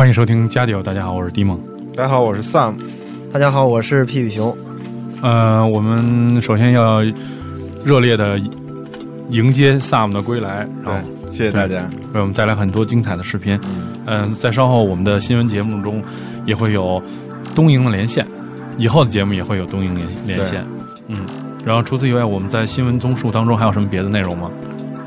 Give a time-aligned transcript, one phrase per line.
[0.00, 1.60] 欢迎收听加迪欧，大家好，我是迪梦。
[1.94, 2.74] 大家好，我是 Sam。
[3.30, 4.56] 大家好，我是屁屁熊。
[5.20, 7.02] 呃，我们首先要
[7.84, 8.40] 热烈的
[9.28, 10.94] 迎接 Sam 的归来，然后
[11.30, 13.60] 谢谢大家为我们带来很多精彩的视频。
[14.06, 16.02] 嗯，在稍后我们的新闻节目中
[16.46, 17.02] 也会有
[17.54, 18.26] 东营的连线，
[18.78, 20.64] 以后的节目也会有东营连连线。
[21.08, 21.26] 嗯，
[21.62, 24.50] 然后除此以外，我们在新闻综述当中还有什么别的内容吗？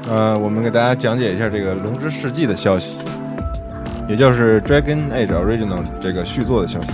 [0.08, 2.96] 呃，我们给大家讲解一下这个《龙之世纪》的消息，
[4.08, 6.88] 也就是《Dragon Age Original》这个续作的消息。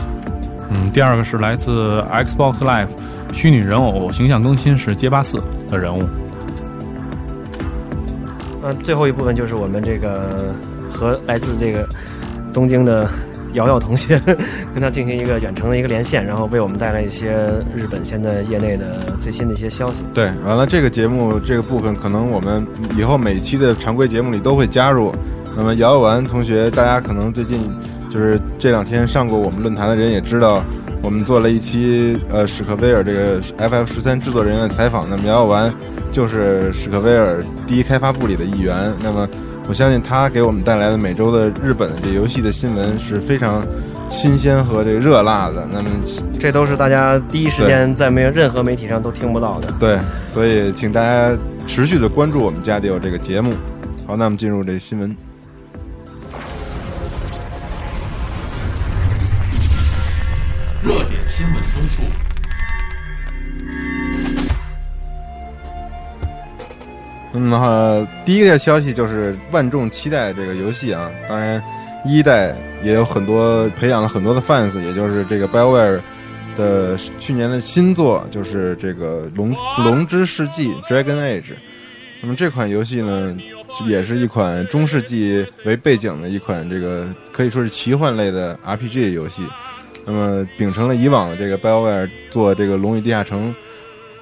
[0.69, 2.89] 嗯，第二个是来自 Xbox Live
[3.33, 6.03] 虚拟人偶形象更新是街霸四的人物。
[8.63, 10.53] 嗯，最后一部分就是我们这个
[10.91, 11.87] 和来自这个
[12.53, 13.09] 东京的
[13.53, 14.19] 瑶瑶同学
[14.73, 17.31] 跟他进行一个远程的一个连线，然后为我们带来一些
[17.75, 20.03] 日本现在业内的最新的一些消息。
[20.13, 25.11] 对，完了这个节目这个部分，可能我们以后每期的常规节目里都会加入。
[25.59, 27.69] 那么瑶瑶丸同学，大家可能最近。
[28.11, 30.63] 就是这两天上过我们论坛的人也知道，
[31.03, 35.07] 我们做了一期呃史克威尔这个 FF 十三制作人员的采访。
[35.07, 35.71] 那么姚完
[36.11, 38.91] 就是史克威尔第一开发部里的一员。
[39.03, 39.29] 那么
[39.67, 43.63] 我相信他给我们带来的每周的日本这游戏的新闻是非常
[44.09, 45.67] 新鲜和这个热辣的。
[45.71, 45.89] 那么
[46.39, 49.67] 这都是大家第一时间在没有任何媒体上都听不到的。
[49.79, 51.37] 对，所以请大家
[51.67, 53.53] 持续的关注我们家迪有这个节目。
[54.07, 55.28] 好，那么进入这新闻。
[61.39, 62.03] 新闻综述。
[67.31, 71.63] 那么第一个消息就是万众期待这个游戏啊，当然
[72.05, 72.53] 一代
[72.83, 76.01] 也有很多培养了很多的 fans，也就是这个 BioWare
[76.57, 81.53] 的去年的新作，就是这个《龙龙之世纪》（Dragon Age）。
[82.19, 83.33] 那么这款游戏呢，
[83.87, 89.47] 也是一款中世纪为背景的一款这个可以说是奇幻类的 RPG 游戏。
[90.11, 93.49] 那么秉承了以往的这个 BioWare 做这个《龙与地下城》《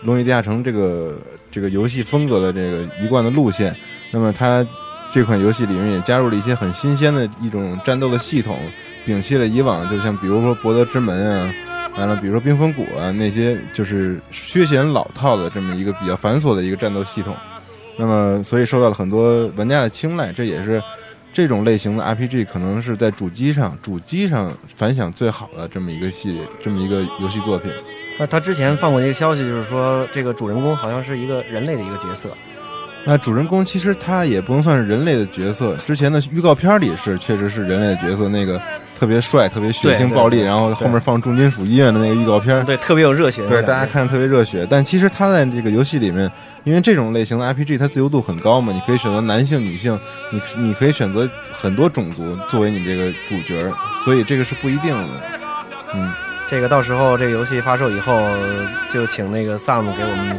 [0.02, 1.18] 龙与地下城》这个
[1.50, 3.74] 这个游戏风格的这个一贯的路线，
[4.12, 4.68] 那么它
[5.14, 8.60] 这款游戏里面也加入了一些很新鲜的一种战斗的系统，
[9.06, 11.54] 摒弃了以往就像比如说博德之门啊，
[11.98, 17.34] 完了比如说冰封谷啊那些就是削减老套的这么一个比较繁琐的一个战斗系统，
[17.96, 20.84] 那么所以受到了很多玩家的青睐，这也是。
[21.38, 27.72] 这种类型的 RPG 可能是在主机上主机上反响最好的这么一个系列，这么一个游戏作品。
[28.18, 32.30] 那他之前放过一个消息，就是说这个主人公好像是一个人类的一个角色。
[33.06, 38.60] 那主人公其实他也不能算是人类的角色，之前的预告片里是确实是人类的角色，那个。
[38.98, 44.66] 特别帅，特别血腥暴力，然后后面放重金属音乐的那个预告片，对，特别有热血，对，大家看特别热血。
[44.68, 46.30] 但其实他在这个游戏里面，
[46.64, 50.00] 因为这种类型的 RPG，它自由度很高嘛，你可以选择男性、女性，
[50.32, 53.72] 你你可以选择很多种族作为你这个主角，
[54.04, 55.22] 所以这个是不一定的。
[55.94, 56.12] 嗯，
[56.48, 58.20] 这个到时候这个游戏发售以后，
[58.90, 60.36] 就请那个萨姆给我们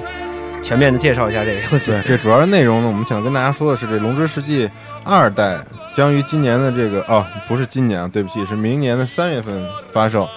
[0.62, 1.92] 全面的介绍一下这个游戏。
[1.92, 4.66] 对这主要的内容呢，我们想跟大家说的是这《龙之世纪》
[5.08, 5.58] 二代。
[5.94, 10.28] 将于今年的这个哦，不是今年啊，对不起，是明年的三月份发售。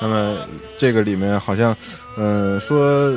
[0.00, 0.38] 那么
[0.78, 1.76] 这个里面好像，
[2.16, 3.12] 嗯，说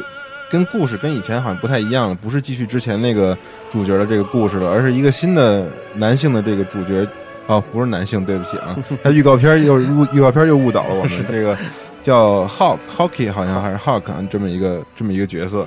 [0.52, 3.38] 跟故事跟以前好像不太一样了，不是继续之前那个
[3.70, 5.66] 主角的这个故事了，而是一个新的
[5.96, 7.08] 男性的这个主角。
[7.48, 11.26] 哦，不是男性，对不起啊，他预告片 又误预告片又误导了我们。
[11.30, 11.58] 这个
[12.02, 15.66] 叫 Hawk Hockey 好像还是 Hawk 这么一个这么一个角色。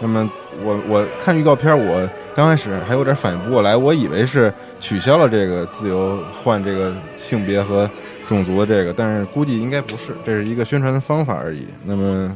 [0.00, 0.30] 那么
[0.64, 7.88] 我我看预告片，我刚开始还有点反应不过来，我以为是取消了这个自由换这个性别和
[8.26, 11.66] 种族的这个，但是估计应该不是，这是一个宣传的方法而已。
[11.84, 12.34] 那么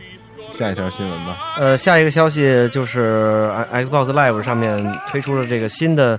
[0.51, 1.37] 下一条新闻吧。
[1.59, 6.19] 呃，下一个消息就是 Xbox Live 上面推出了这个新的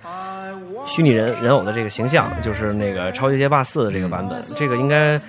[0.85, 4.43] 虚拟人人偶的这个形象，就是那个《超级街霸四》的这个版本。
[4.55, 5.19] 这个应该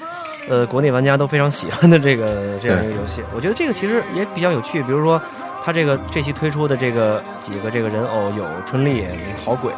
[0.48, 3.22] 呃国内玩家都非常喜欢的这个这样一个游戏。
[3.34, 5.20] 我觉得这个其实也比较有趣，比如说。
[5.64, 9.04] 他这个这期推出的这个几个这个人偶有春丽、
[9.44, 9.72] 好鬼、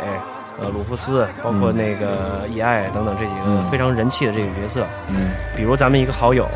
[0.61, 4.87] 呃鲁夫斯，包括那个易爱等等这几个非常人气的这个角色。
[5.09, 6.47] 嗯，比如咱们一个好友，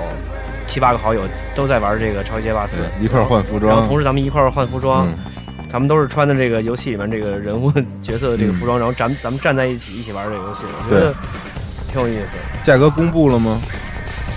[0.67, 1.23] 七八个好友
[1.55, 5.09] 都在玩这个超级街霸四，一块换服装，然后同时咱们一块换服装。
[5.67, 7.69] 咱们都是穿的这个游戏里面这个人物
[8.01, 11.13] 角色的这个嗯服装，然后咱咱们站在一起一起玩这个游戏，我觉得
[11.89, 12.37] 挺有意思。
[12.63, 13.61] 价格公布了吗？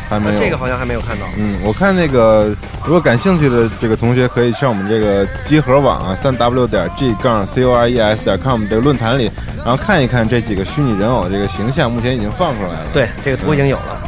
[0.09, 0.39] 还没有。
[0.39, 1.25] 这个好像还没有看到。
[1.37, 2.55] 嗯，我看那个，
[2.85, 12.85] 如果感兴趣的这个同学可以上我们这个集合网啊，三 w 点 g 杠 c o r e s 点 com 这个论坛里，然后看一看这几个虚拟人偶这个形象，目前已经放出来了。
[12.93, 14.01] 对，这个图已经有了。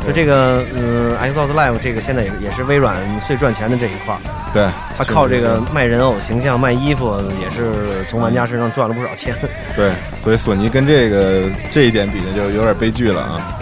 [0.00, 2.96] 所以这个嗯，Xbox Live 这个现在也也是微软
[3.26, 4.20] 最赚钱的这一块儿，
[4.54, 9.34] 对，他靠这个卖人偶形象、卖衣服，也是从玩家身上赚了不少钱。
[9.76, 9.90] 对，
[10.24, 11.42] 所以索尼跟这个
[11.72, 13.58] 这一点比呢，就有点悲剧了啊。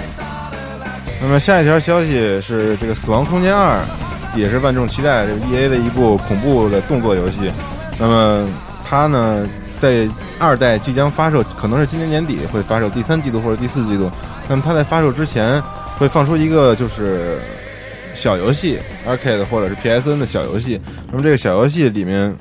[1.21, 3.81] 那么下一条消息是这个《死亡空间二》，
[4.39, 7.51] 也是万众期待，这个 E A 的一部恐怖的动作游戏。
[7.99, 8.49] 那么
[8.85, 9.49] 它呢，
[9.79, 10.07] 在
[10.39, 14.11] 二代即将发售，可能是今年年底会发售，第三季度或者第四季度。
[14.47, 15.61] 那么它在发售之前
[15.97, 17.39] 会放出一个就是
[18.15, 20.81] 小游戏，Arcade 或者是 PSN 的小游戏。
[21.11, 22.37] 那么这个小游戏里面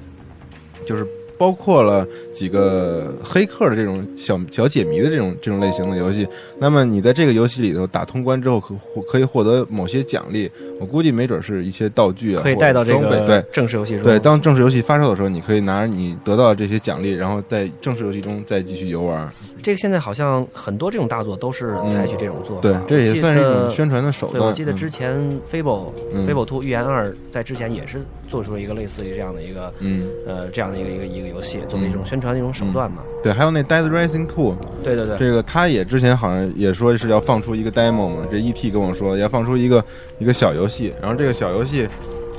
[0.86, 1.07] 就是
[1.38, 6.28] 包括了几个黑客的这种小小解谜的这种这种类型的游戏。
[6.60, 10.50] 那么你在这个游戏里头打通关之后，可获可以获得某些奖励。
[10.80, 13.44] 我估计没准是一些道具啊，可以带到这个对。
[13.52, 14.04] 正式游戏中。
[14.04, 19.28] 对，当正式游戏发售的时候，你可以拿着你得到的这些奖励，然后在正式游戏中再继续游玩。
[19.64, 22.62] 这个现在好像很多这种大作都是采取这种做法。
[22.62, 23.96] 对，这也算是一种宣传。
[24.06, 24.50] 的手对，段。
[24.50, 25.16] 我记得之前
[25.50, 33.04] Fable、嗯 Fable Two 预言二在之前也是做出了一个类似于这样的一个嗯，呃这样的一个一个一个游戏，作为一种宣传的一种手段嘛。
[33.24, 39.83] 对，还有那 Dead Rising Two，对对对，这个他也之前好像也说是要放出一个 demo 嘛，这 ET 跟我说要放出一个
[40.19, 41.88] 一个小游戏，然后这个小游戏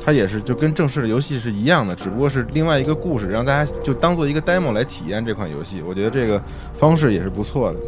[0.04, 6.40] 它也是就跟正式的游戏是一样的，只不过是另外一个故事，让大家就当做一个 demo 来体验这款游戏，我觉得这个
[6.74, 7.78] 方式也是不错的。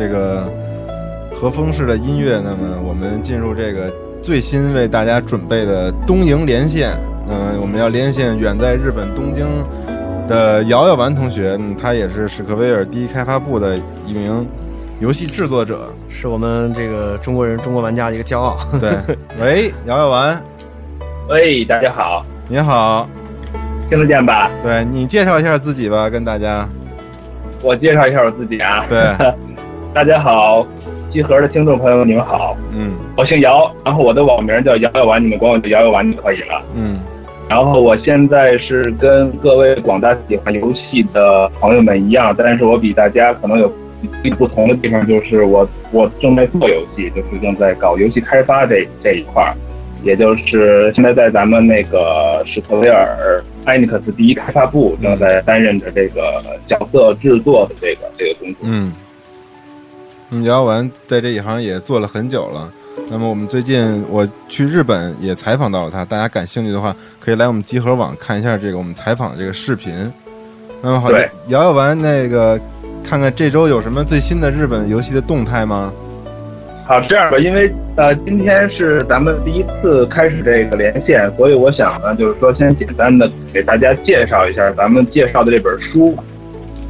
[0.00, 0.50] 这个
[1.36, 3.92] 和风式的音乐，那么我们进入这个
[4.22, 6.92] 最新为大家准备的东营连线。
[7.28, 9.46] 嗯、我们要连线远在日本东京
[10.26, 13.76] 的瑶瑶丸同学，嗯他也是史克威尔第一开发部的
[14.06, 14.48] 一名
[15.00, 15.90] 游戏制作者。
[16.08, 18.56] 是我们这个中国人、中国玩家的一个骄傲。
[18.80, 18.90] 对，
[19.38, 20.42] 喂，瑶瑶丸，
[21.28, 23.06] 喂，大家好，你好，
[23.90, 24.50] 听得见吧？
[24.62, 26.66] 对你介绍一下自己吧，跟大家。
[27.62, 28.86] 我介绍一下我自己啊。
[28.88, 29.14] 对，
[29.92, 30.64] 大家好，
[31.12, 36.62] 集合的听众朋友你们好，嗯我姓姚，然后我的网名叫瑶瑶丸，你们管我叫瑶瑶丸就可以了。
[36.74, 37.00] 嗯
[37.48, 43.70] 然后我现在是跟各位广大喜欢游戏的朋友们一样，但是我比大家可能有
[44.38, 49.56] 不同的地方，就是我我正在做游戏，就是正在搞游戏开发这这一块儿，
[50.04, 58.58] 也就是现在在咱们那个史特威尔艾尼克斯第一开发部正在担任着这个角色制作的这个这个工作。
[58.62, 58.92] 嗯。
[60.30, 62.72] 嗯，瑶瑶丸在这一行也做了很久了。
[63.10, 69.92] 那么我们最近我去日本也采访到了他，大家感兴趣的话，可以来我们集合网看一下这个我们采访的这个视频。
[70.80, 72.58] 那么好，对瑶瑶丸那个
[73.02, 75.92] 看看这周有什么最新的日本游戏的动态吗？
[76.86, 86.16] 好，这样吧，因为呃，今天是咱们第一次开始这个连线，所以我想呢，就是说先简单的给大家介绍一下咱们介绍的这本书，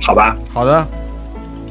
[0.01, 0.37] 好吧？
[0.53, 0.87] 好的，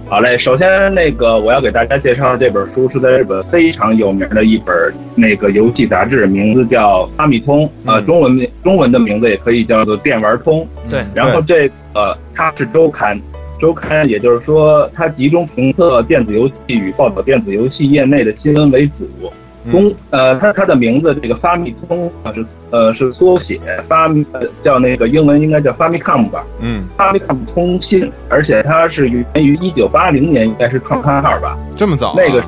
[0.10, 4.76] 好嘞，首先那个我要给大家介绍的这本书是在日本非常有名的一本
[5.14, 10.68] 那个游戏杂志，名字叫《哈米通》，呃，嗯中文名中文的名字也可以叫做《电玩通》。
[10.90, 13.22] 对嗯然后这个它是周刊，
[13.60, 19.32] 周刊也就是说它集中评测电子游戏与报道电子游戏业内的新闻为主。
[19.72, 32.44] 中嗯呃，它它的名字这个发密通啊是呃是缩写发呃叫那个英文应该叫发米 com 吧，嗯，发米 com 通信，而且它是源于一九八零年，应该是创刊号吧，这么早、啊，那个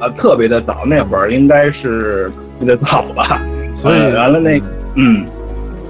[0.00, 3.40] 呃特别的早，那会儿应该是特别的早吧，
[3.74, 4.60] 所以呃完了那
[4.94, 5.24] 嗯。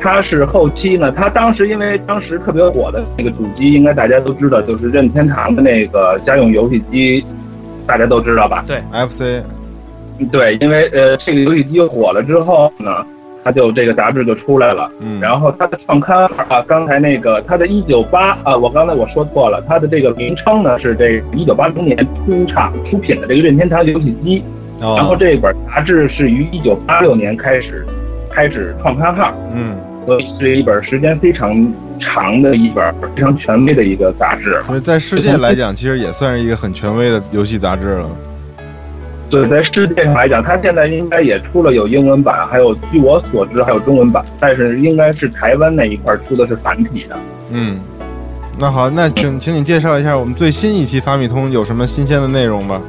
[0.00, 7.26] 它是后期呢，它当时因为当时特别火的那个主机，应该大家都知道，就是任天堂的那个家用游戏机，
[7.84, 8.62] 大家都知道吧？
[8.64, 8.80] 对。
[8.92, 9.42] FC
[10.26, 13.06] 对，因为呃这个游戏机火了之后呢，
[13.44, 14.90] 它就这个杂志就出来了。
[15.00, 21.96] 嗯，然后它的创刊号啊，刚才那个它的一九八啊，我刚才我说错了，它的这个名称呢是这一九八零年
[22.26, 24.42] 出厂出品的这个任天堂游戏机。
[24.80, 27.84] 哦然后这本杂志是于一九八六年开始
[28.30, 34.62] 开始创刊号，嗯，所以是一本时间非常长的一本非常权威的一个杂志。
[34.66, 38.08] 所以在世界来讲，其实也算是一个很权威的游戏杂志了。
[39.30, 47.16] 对，在世界上来讲，它现在应该也出了有英文版，还有据我所知还有中文版，但是应该是台湾那一块出的是繁体的。
[47.50, 47.78] 嗯，
[48.58, 52.80] 那好，那请请你介绍一下我们最新一期发米通有什么新鲜的内容吧。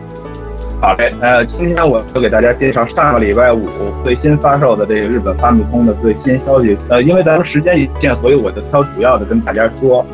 [0.82, 3.68] 好嘞，呃，今天我就给大家介绍上个礼拜五
[4.06, 6.78] 最新发售的这个日本发米通的最新消息。
[6.88, 10.06] 呃，因为咱们时间有限，所以我就挑主要的跟大家说。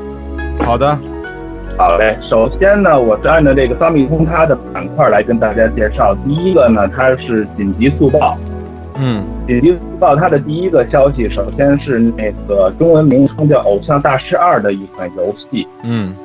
[0.62, 0.98] 好的，
[1.78, 6.16] 好嘞，首先呢，我是按照这个发米通它的板块来跟大家介绍。
[6.26, 8.38] 第一个呢，它是紧急速报。
[8.98, 15.68] 嗯紧急速报它的第一个消息，首先是那个中文名称叫《偶像大师二》的一款游戏。
[15.84, 16.16] 嗯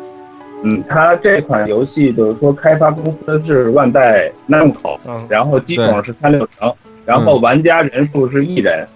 [0.62, 6.72] 嗯，它这款游戏就是说开发公司是万代 Namco，嗯然后机种是三六零，
[7.04, 8.86] 然后玩家人数是一人。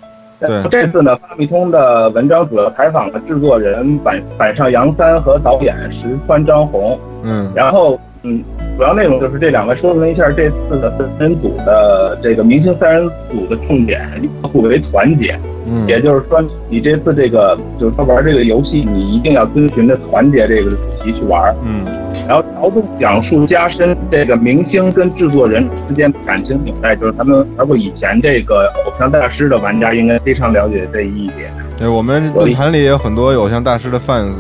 [0.40, 0.62] 对。
[0.70, 7.50] 这次呢，发米通的文章主要采访了制作人板板上杨三和导演石川张宏，嗯。
[7.54, 8.42] 然后嗯，
[8.76, 14.00] 主要内容就是这两位说明一下这次的三人组的这个明星三人组的重点
[14.42, 15.86] 要互为团结，嗯。
[15.86, 21.54] 也就是说你这次这个就是说玩这个游戏，你一定要遵循着团结这个主题去玩。
[21.64, 21.84] 嗯
[22.26, 31.52] 然后着重讲述加深这个明星跟制作人之间的感情纽带，就是他们包括以前这个偶像大师的玩家应该非常了解这一点。
[31.76, 34.35] 对，我们论坛里也有很多偶像大师的 fans。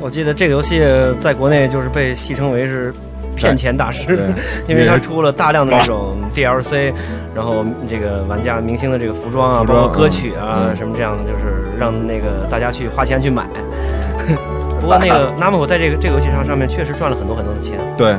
[0.00, 0.82] 我记得这个游戏
[1.18, 2.92] 在国内就是被戏称为是
[3.34, 4.18] 骗钱大师，
[4.68, 6.92] 因为它出了大量的这种 DLC，
[7.34, 13.44] 然后这个玩家明星的这个服装啊，装包括歌曲啊、嗯什么这样的，就是让那个大家去花钱去买。
[14.84, 17.78] 不过那个 Namco 在这个这个游戏上上面确实赚了很多很多的钱。
[17.96, 18.12] 对，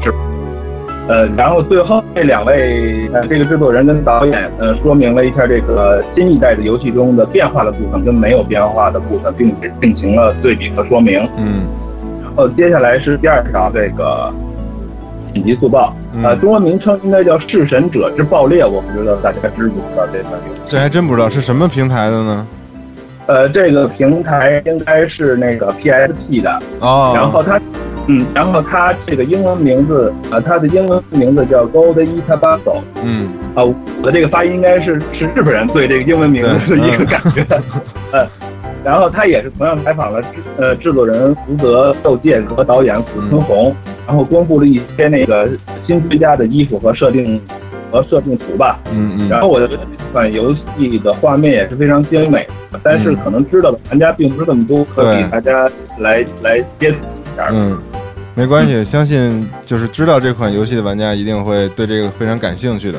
[0.00, 0.14] 是
[1.08, 11.28] 呃，然后最后这两位呃这个制作人跟导演呃说明了一下这个新一代的游戏中的变化的部分跟没有变化的部分，并且进行了对比和说明。
[11.36, 11.66] 嗯
[12.22, 14.32] 然后接下来是第二条这个
[15.34, 20.60] 紧急速报，呃，嗯，中文名称应该叫《弑神者之爆裂》，我不知道大家知不知道这款游戏。
[20.68, 22.46] 这还真不知道是什么平台的呢？
[23.26, 27.60] 呃，这个平台应该是那个 PSP 的，哦，然后它，
[28.08, 33.28] 嗯，然后它这个英文名字，呃，它的英文名字叫 Gold Itabaso，嗯。
[33.54, 37.44] 啊，我的这个发音应该是是日本人对这个英文名字的一个感觉，
[38.12, 38.26] 嗯，
[38.82, 43.76] 然后他也是同样采访了制呃制作人福泽佑介和导演古村弘，
[44.06, 45.50] 然后公布了一些那个
[45.86, 47.38] 新追加的衣服和设定
[47.92, 52.48] 和设定图吧，嗯嗯然后我觉得这款游戏的画面也是非常精美，
[52.82, 57.48] 但是可能知道的玩家并不是那么多，可以大家来来接触一下。
[57.52, 57.78] 嗯，
[58.34, 62.98] 没关系，相信就是知道这款游戏的玩家一定会对这个非常感兴趣的。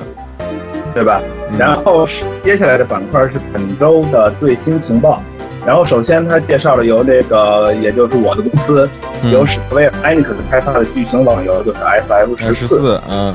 [0.94, 1.20] 对吧？
[1.50, 5.22] 嗯然后是接下来的板块是本周的最新情报。
[5.66, 8.90] 然后首先他介绍了由这个，也就是我的公司，
[9.24, 12.68] 嗯由史克威尔艾尼克斯开发的巨型网游，就是 FF 二十。
[12.68, 13.34] 四，嗯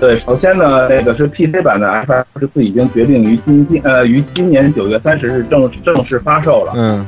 [0.00, 6.72] 对，首先呢，那个是 PC 版的 FF 十四已经决定于今天呃于今年九月三十日正正式发售了。
[6.76, 7.04] 嗯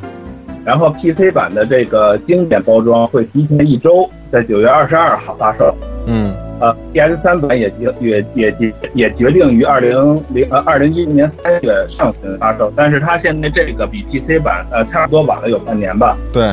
[0.62, 5.74] 然后 PC 版的这个经典包装会提前一周，在九月二十二号发售。
[6.06, 16.16] 嗯呃，PS 三版也决也也也也决定于二零零呃二零一零年三月上旬发售，但是它现在这个比 PC 版呃差不多晚了有半年吧。
[16.32, 16.52] 对。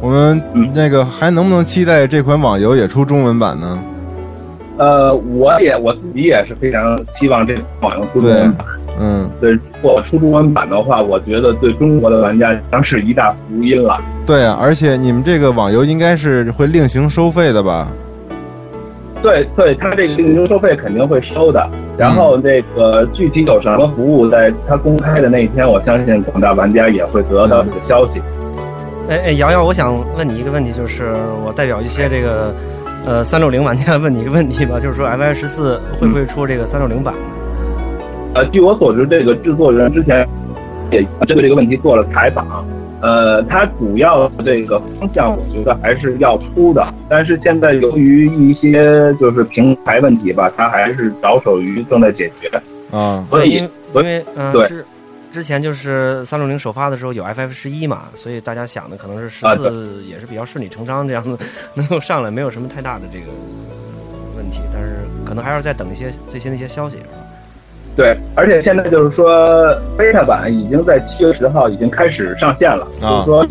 [0.00, 3.80] 我们嗯那个还能不能期待这款网游也出中文版呢？
[4.76, 8.66] 呃，我也我自己也是非常希望这个网游出中文版。
[8.98, 14.00] 嗯，对，如果出中文版的话，我觉得对中国的玩家将是一大福音了。
[14.26, 17.88] 对啊，而且你们这个网游应该是会另行收费的吧？
[19.22, 21.68] 对对，它这个另行收费肯定会收的。
[21.96, 28.20] 然后那个具体有什么服务，在它公开的那一天，我相信广大玩家也会得到这个消息。
[29.08, 31.12] 哎哎，瑶瑶，我想问你一个问题，就是
[31.46, 32.54] 我代表一些这个
[33.06, 37.14] 呃三六零玩家问你一个问题吧，就是说 FI 十四会不会出这个三六零版？
[38.34, 40.26] 呃，据我所知，这个制作人之前
[40.90, 42.66] 也针对这个问题做了采访。
[43.00, 52.50] 呃，它主要这个方向，我觉得还是要出的，但是现在由于一些就是平台问题吧，它还是着手于正在解决。
[52.90, 54.86] 啊，所以因为对之
[55.34, 61.36] 之前就是三六零首发的时候有 FF 十一嘛，所以大家想的可能是十啊四也是比较顺理成章这样子
[61.74, 63.26] 能够上来，没有什么太大的这个
[64.36, 66.98] 问题，但是可能还要再等一些最新的一些消息。
[66.98, 67.08] 是吧
[67.96, 73.46] 对，而且现在就是说，beta 版已经在七月十号已经开始上线了，啊就是说，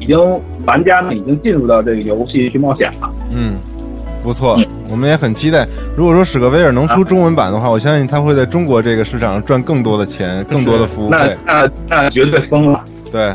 [0.00, 0.18] 已经
[0.66, 3.12] 玩家们已经进入到这个游戏去冒险了。
[3.30, 3.54] 嗯，
[4.24, 5.68] 不错嗯，我们也很期待。
[5.94, 11.36] 如果说史克威尔能出中文版的话，我相信他会在中国这个市场上赚更多的钱，更多的服务那费。
[11.44, 12.82] 那那绝对疯了。
[13.12, 13.34] 对，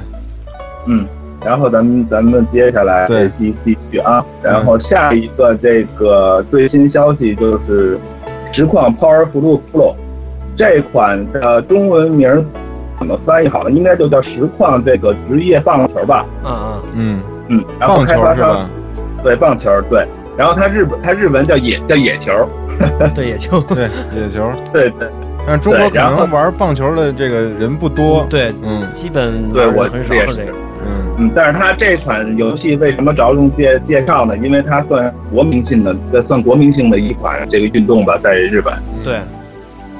[0.87, 1.05] 嗯，
[1.45, 7.99] 然后咱们咱们接下来对继继续啊，然后下一个这个最新消息就是
[8.51, 9.93] 实况 Powerful Pro
[10.57, 12.43] 这款的中文名儿
[12.97, 13.69] 怎么翻译好了？
[13.69, 16.25] 应该就叫实况这个职业棒球吧。
[16.43, 18.69] 嗯嗯，嗯，嗯，然后棒开发商球是吧？
[19.21, 20.07] 对棒球对，
[20.39, 22.49] 然后它日本它日文叫野叫野球，
[23.13, 25.09] 对 野球，对野球，对对
[25.45, 28.25] 但中国可对然后能玩棒球的这个人不多。
[28.29, 30.53] 对，嗯基本对我很少这个。
[30.87, 34.37] 嗯嗯，但是它这款游戏为什么着重介介绍呢？
[34.37, 38.73] 因为它算国民性的，呃算国民性的一款这个运动吧，在日本。
[39.03, 39.19] 对，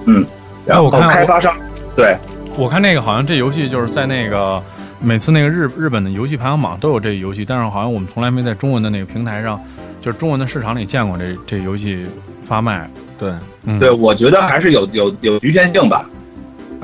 [0.05, 0.25] 嗯
[0.65, 1.53] 然后我看开发商，
[1.98, 2.15] 对
[2.55, 4.62] 我看那个好像这游戏就是在那个
[5.01, 9.60] 每次那个日日本的游戏排行榜都有这个游戏，但是好像我们从来没在中文的那个平台上，
[10.01, 12.06] 就是中文的市场里见过这这游戏
[12.41, 12.89] 发卖。
[13.18, 13.32] 对，
[13.65, 16.10] 嗯，对，我觉得还是有有有局限性吧。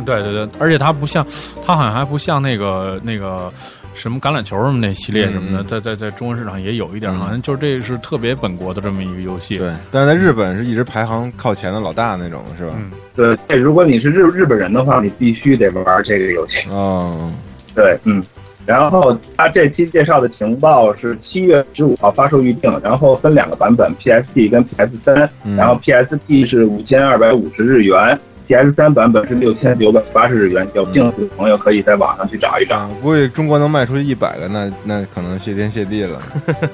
[0.06, 1.26] 对对对，而且它不像，
[1.66, 3.52] 它好像还不像那个那个
[3.94, 9.58] 什么橄榄球什么那系列什么的，嗯嗯在在在中文市场也有一点，嗯好像就是这是特别本国的这么一个游戏。
[9.58, 12.74] 对，但是在日本是一直排行靠前的老大那种，是吧？
[12.78, 12.92] 嗯
[13.48, 16.58] 对，如果你是日日本人的话，你必须得玩这个游戏。
[16.70, 17.32] 哦，
[17.74, 18.22] 对，嗯。
[18.66, 30.68] 然后他这期介绍的情报是七月十五号发售预定，然后分两个版本，PSP 跟 PS 三、嗯然后 PSP 是五千二百五十日元，PS 三版本是六千九百八十日元。
[30.74, 32.78] 有兴趣的朋友可以在网上去找一找。
[32.78, 36.20] 啊，估计中国能卖出一百个，那那可能谢天谢地了。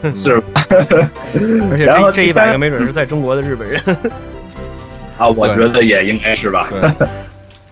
[0.04, 0.66] 嗯 是吧？
[1.72, 3.80] 而且然后这一百个没准是在中国的日本人。
[5.18, 6.68] 啊，我觉得也应该是吧。
[6.72, 7.08] 对，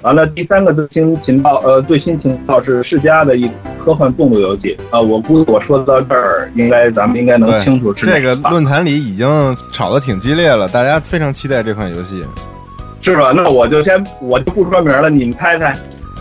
[0.01, 3.49] 完了，第三个最新情报，呃，最新情报是世嘉的一
[3.83, 9.27] 科幻动作游戏啊、我估计我说到这儿，应该咱们应该能清楚是这个论坛里已经
[9.73, 12.23] 吵得挺激烈了，大家非常期待这款游戏。
[13.01, 13.33] 是吧？
[13.35, 15.75] 那我就先我就不说名了，你们猜猜。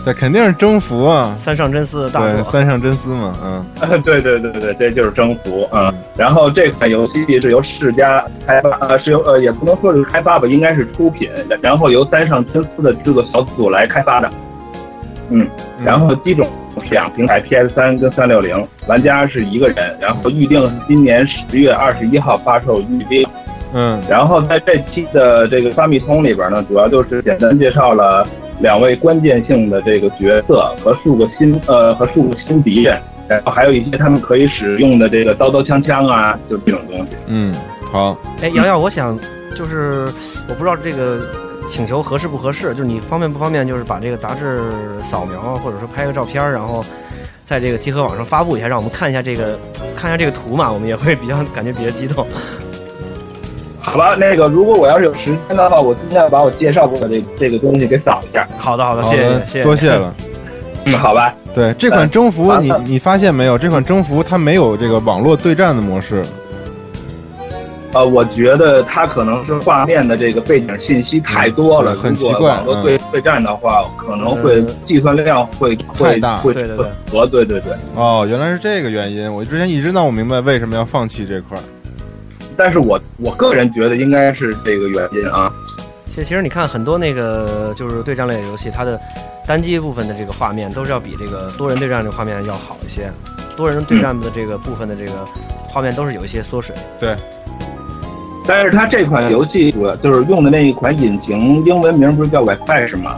[0.05, 1.35] 这肯定是征服啊！
[1.37, 6.03] 三上真司的大三上真司嘛，嗯， 对对对对，这就是征服啊、嗯。
[6.15, 11.29] 然后这款游戏是由世嘉开发，呃，是由呃也不能说是开发吧，应该是出品，
[11.61, 14.29] 然后由三上真司的制作小组来开发的。
[15.29, 15.47] 嗯，
[15.83, 16.47] 然后机种
[16.83, 23.27] 是两平台 PS 三跟三六零，玩家是一个人，然后预定是今年十月二十一号发售预定。
[23.73, 28.27] 嗯然后在这期的这个发米通里边呢，主要就是简单介绍了
[28.59, 37.15] 两位关键性的这个角色和数个新呃和数个新敌人，然后还有一些他们可以使用的这个刀刀枪枪啊，就这种东西。
[37.27, 37.53] 嗯，
[37.91, 39.17] 好，哎，瑶瑶，我想
[39.55, 40.07] 就是
[40.47, 41.19] 我不知道这个
[41.69, 44.59] 请求合适不合适，就是你方便不方便，就是把这个杂志
[45.01, 46.83] 扫描或者说拍个照片，然后
[47.45, 49.59] 在这个集合网上发布一下，让我们看一下这个
[49.95, 52.27] 看一下这个图嘛，我们也会比较感觉比较激动。
[53.91, 58.47] 好吧，那个如果我要是有时间的话，我尽量把我介绍过的这这个东西给扫一下。
[58.57, 59.89] 好的，好的，好的谢谢，谢谢，多谢。
[59.91, 60.13] 了。
[60.85, 61.33] 嗯，好吧。
[61.53, 63.57] 对这款征服，你你发现没有？
[63.57, 66.23] 这款征服它没有这个网络对战的模式。
[67.91, 77.73] 呃，我觉得它可能是画面的这个背景信息太多了，嗯很如果奇怪网络对对战的话，可能会嗯计算量会会太大会对对对和对对对。
[77.95, 79.29] 哦，原来是这个原因。
[79.33, 81.61] 我之前一直闹不明白为什么要放弃这块儿。
[82.59, 85.49] 但是我我个人觉得应该是这个原因啊。
[86.07, 88.99] 其实其实你看很多那个就是对战类的游戏，它的
[89.47, 93.09] 单机部分的这个画面都是要比这个多人对战这个画面要好一些。
[93.55, 95.25] 多人对战的这个部分的这个
[95.69, 96.75] 画面都是有一些缩水。
[96.99, 97.15] 对
[98.45, 103.15] 但是它这款游戏主要就是用的那一款引擎，英文名不是叫 Wi-Fi 是吗？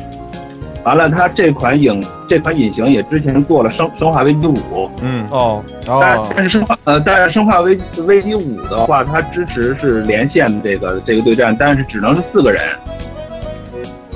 [0.83, 4.55] 完了，它这款影这款引擎也之前做了生《生化危机五》，
[5.01, 12.61] 嗯，哦，但哦，但是生化呃，但是生化危危机五的话，它支持是连线的这个这个对战，但是只能是四个人。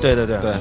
[0.01, 0.51] 对对对对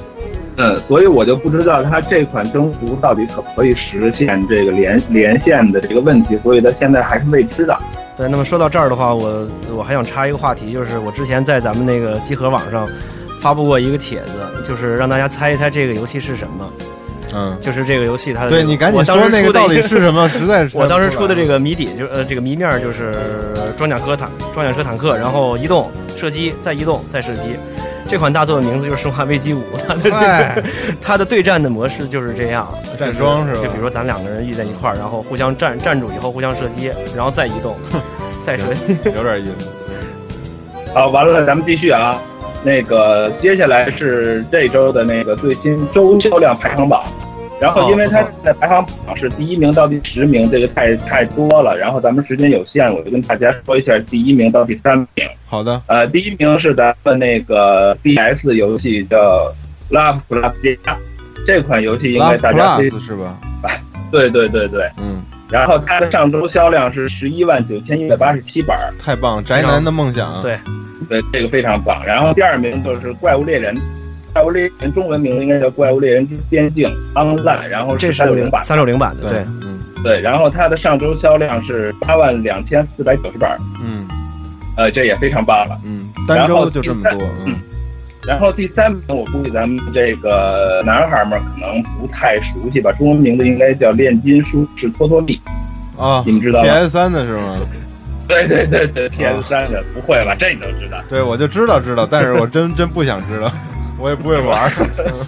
[0.56, 7.76] 嗯，所以我就不知道它这款征服到底可不可以实现这个连连线的这个问题，所以它现在还是未知的。
[8.16, 8.28] 对。
[8.28, 12.88] 那么说到这儿的话，我我还想插一个话题，就是我之前在咱们那个集合网上
[13.44, 16.72] 发布过一个帖子，就是让大家猜一猜这个游戏是什么。
[17.34, 20.26] 嗯，就是这个游戏它的这个对你赶紧我当说那个到时出的一底是什么？
[20.32, 23.12] 实在是我当时出的这个，谜底就呃这个谜面就是
[23.76, 27.56] 装甲车坦装甲车坦克，然后移动射击再移动再射击。
[28.08, 30.64] 这款大作的名字就是《生化危机五》，它的这个
[31.02, 32.66] 它的对战的模式就是这样，
[32.98, 37.76] 站桩是吧就比如说咱两个人遇在一块儿，然后互相站站住以后互相射击，然后再移动，
[38.42, 38.96] 再射击。
[39.04, 39.68] 有点意思。
[40.94, 42.16] 好，完了，咱们继续啊。
[42.64, 47.04] 那个接下来是这周的那个最新周销量排行榜。
[47.60, 51.76] 然后，因为它哦现在排行榜是第一名到第十名，这个太太多了。
[51.78, 55.26] 然后咱们时间有限，我就跟大家说一下第一名到第三名。
[55.46, 59.50] 好的，呃，第一名是咱们那个 DS 游戏叫
[59.94, 60.52] 《Love Plus》，
[61.46, 63.38] 这款游戏应该大家非 Plus 是吧？
[64.10, 64.90] 对对对对。
[64.98, 65.22] 嗯，
[65.54, 70.42] 然后它的上周销量是十一万九千一百八十七本儿，太棒，宅男的梦想。
[70.42, 70.58] 对
[71.08, 72.04] 对，这个非常棒。
[72.04, 73.72] 然后第二名就是《怪物猎人》，
[74.32, 78.64] 《怪物猎人》中文名应该叫《怪物猎人之边境 Online》，然后这是三六零版。
[78.64, 84.08] 三六零版的，对，嗯对，然后它的上周销量是八万两千四百九十本儿，嗯
[84.76, 85.78] 呃，这也非常棒了。
[85.84, 87.54] 嗯，单周就这么多，嗯。
[88.26, 95.40] 然后第三名，我估计咱们这个男孩们可能不太熟悉吧，中文名字应该叫炼金术士托托利
[95.98, 97.58] 啊，你们知道吗？PS 三的是吗？
[98.26, 100.34] 对对对对，PS 三的不会吧？
[100.38, 100.98] 这你都知道？
[101.10, 103.52] 对，我就知道知道，但是我真 真不想知道，
[104.00, 104.72] 我也不会玩。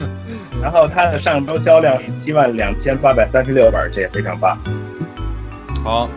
[0.62, 4.56] 然后它的上周销量是七万两千八百三十六本，这也非常棒。
[5.84, 6.08] 好。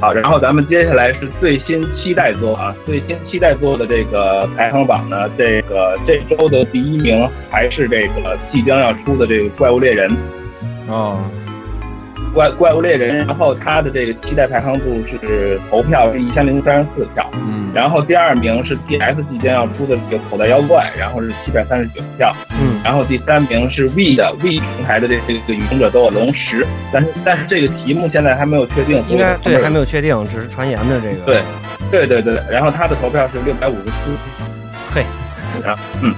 [0.00, 10.10] 好，然后咱们接下来是最新期待作啊，最新期待作的这个排行榜呢，这个这周的第一名还是这个即将要出的这个怪物猎人，
[10.88, 11.20] 哦，
[12.32, 22.49] 怪怪物猎人，然后它的这个期待排行度是投票是一千零三十四票，嗯，然后第二名是 T S 即将要出的这个口袋妖怪，然后是七百三十九票，嗯，
[22.82, 31.42] 然后第三名是 V 的 V 平台的这这个与勇者斗恶龙十，但是但是这个题目现在还没有确定，应该对还没有确定，只是传言的这个，对，
[31.90, 35.04] 对对对，然后他的投票是六百五十四，嘿，
[35.64, 36.14] 然后嗯。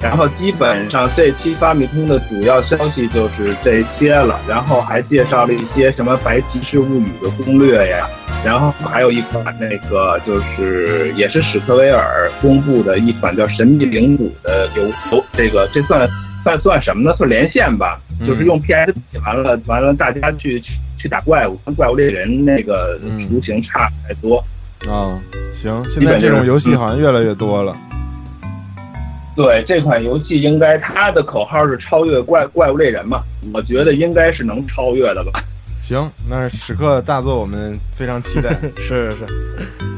[0.00, 8.06] 然后基本上这期发米通的主要消息就是这些了，然后还介绍了一些什么《白骑士物语》的攻略呀，
[8.44, 16.06] 然后还有一款那个就是也是史克威尔公布的一款叫《神秘领主》的游游，这个这算
[16.42, 17.16] 算算什么呢？
[17.16, 20.62] 算连线吧，就是用 PS 完了完了大家去
[20.98, 24.36] 去打怪物，跟怪物猎人那个图形差太多。
[24.86, 25.18] 啊，
[25.56, 27.74] 行，现在这种游戏好像越来越多了。
[29.34, 33.22] 对这款游戏，应该它的口号是超越怪怪物猎人嘛？
[33.54, 35.42] 我觉得应该是能超越的吧。
[35.84, 38.50] 行，那史克大作我们非常期待。
[38.78, 39.26] 是是是，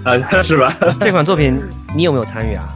[0.02, 0.76] 啊，是吧？
[1.00, 1.62] 这款作品
[1.94, 2.74] 你有没有参与啊？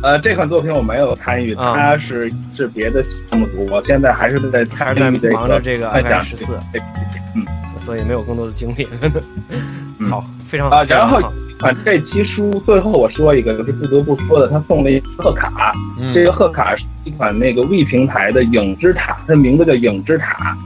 [0.00, 6.56] 呃，这款作品我没有参与，它是是别的项目组，我现在还是在还是在忙着这个 i 十四，
[7.34, 7.44] 嗯，
[7.80, 8.86] 所以没有更多的精力。
[10.08, 11.20] 好，非常啊，然后。
[11.60, 15.72] 啊，这期书最后我说一个，就是不得不说的，他送了一个贺卡。
[16.12, 20.56] 这个贺卡是一款那个 V 平台的影之塔，它名字叫影之塔。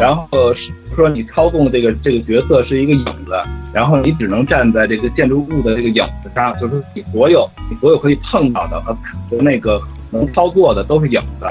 [0.00, 3.34] 然后是说你操纵的这个这个角色是一个影子，
[3.72, 8.96] 然后你只能站在这个建筑物的这个影子上，就是你所有你所有可以碰到的和
[9.30, 11.46] 和那个能操作的都是影子，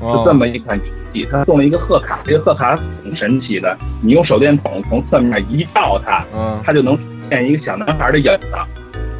[0.00, 1.28] 是这么一款游戏。
[1.30, 6.24] 它送了一个贺卡，这个贺卡挺神奇的，你用手电筒从侧面一照它，
[6.64, 6.98] 它就能。
[7.30, 8.48] 演一个小男孩的影子，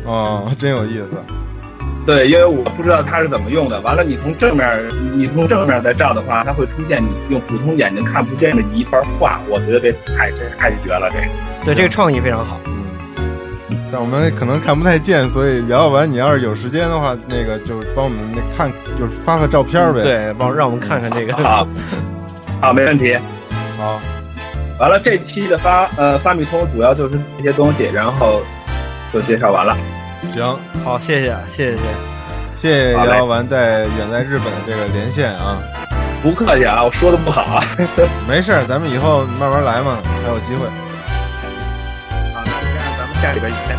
[0.05, 1.17] 哦，真有意思。
[2.05, 3.81] 对，因为我不知道它是怎么用的。
[3.83, 4.83] 完了，你从正面，
[5.15, 9.41] 你从正面再照的话，它会出现你用普通眼睛看不见的一段画。
[9.49, 11.27] 我觉得这太这太绝了，这个。
[11.65, 12.59] 对，这个创意非常好。
[12.67, 12.83] 嗯。
[13.93, 20.03] 但我们可能看不太见，所以聊完，你要是有时间的话，那个就帮我们那看，就是发个照片呗。
[20.03, 21.35] 对，帮让我们看看这个。
[21.35, 21.65] 好，
[22.61, 23.17] 好，没问题。
[23.79, 24.01] 好。
[24.81, 28.43] 完了，这期的发呃发米通主要就是这些东西，然后
[29.13, 29.77] 就介绍完了。
[30.31, 31.83] 行，好，谢谢，谢谢，
[32.59, 35.59] 谢谢姚姚丸在远在日本的这个连线啊。
[36.23, 37.67] 不客气啊，我说的不好啊。
[38.29, 40.67] 没事儿，咱们以后慢慢来嘛，还有机会。
[42.33, 43.77] 好，那这样，咱们下礼拜见。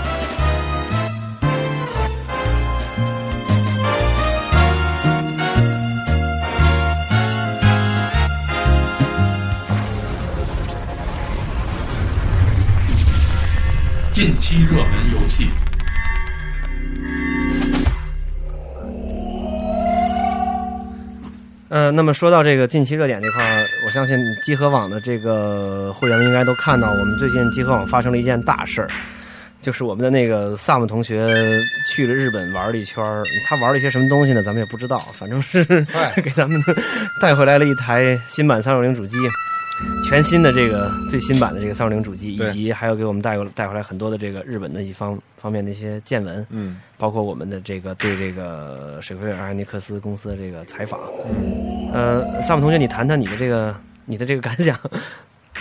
[14.11, 14.91] 近期热门
[21.73, 28.87] 呃，那么说到这个近期热点这块儿，我相信集合网的这个会员们应该都看到，我们最近集合网发生了一件大事儿，
[29.59, 31.27] 就是我们的那个萨姆同学
[31.91, 34.43] 去了日本玩了一圈儿，他玩了一些什么东西呢？
[34.43, 35.65] 咱们也不知道，反正是
[36.23, 36.61] 给咱们
[37.19, 39.17] 带回来了一台新版三六零主机。
[40.03, 54.77] 全新的这个最新版的这个三六零主机，以及还有给我们带过带回来很多的这个日本的一方方面的一些见闻，嗯，包括我们的这个对这个史克威尔艾尼克斯公司的这个采访，嗯，呃，萨姆同学，你谈谈你的这个你的这个感想。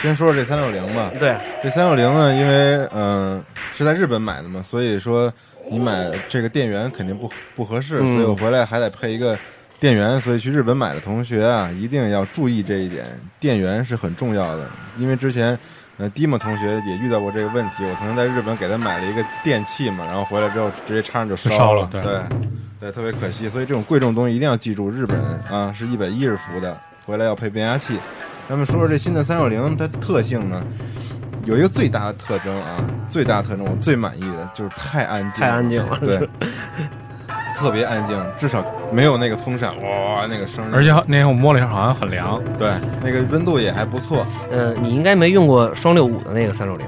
[0.00, 1.10] 先说说这三六零吧。
[1.18, 3.42] 对，这三六零呢，因为嗯
[3.74, 5.32] 是在日本买的嘛，所以说
[5.70, 9.38] 你买这个电源肯定不不合适，所以我回来还得配一个。
[9.82, 13.04] 电源，所以去日本买的同学啊，一定要注意这一点，
[13.40, 14.70] 电源是很重要的。
[14.96, 15.58] 因为之前，
[15.96, 17.84] 呃，迪莫同学也遇到过这个问题。
[17.84, 22.00] 我曾经在日本给他买了一个电器嘛，然后回来之后直接插上就烧了，对
[22.78, 23.48] 对，特别可惜。
[23.48, 25.18] 所以这种贵重东西一定要记住，日本
[25.50, 27.98] 啊是一百一十伏的，回来要配变压器。
[28.48, 30.64] 咱们说说这新的三六零，它的特性呢，
[31.44, 36.28] 有一个最大的特征啊，最大特征我最满意的就是太安静，太安静了，对。
[37.54, 40.70] 特别安静，至少没有那个风扇哇那个声音。
[40.72, 42.40] 而且那天我摸了一下，好像很凉。
[42.58, 42.70] 对，
[43.02, 44.26] 那个温度也还不错。
[44.50, 46.86] 呃，你应该没用过双六五的那个三六零。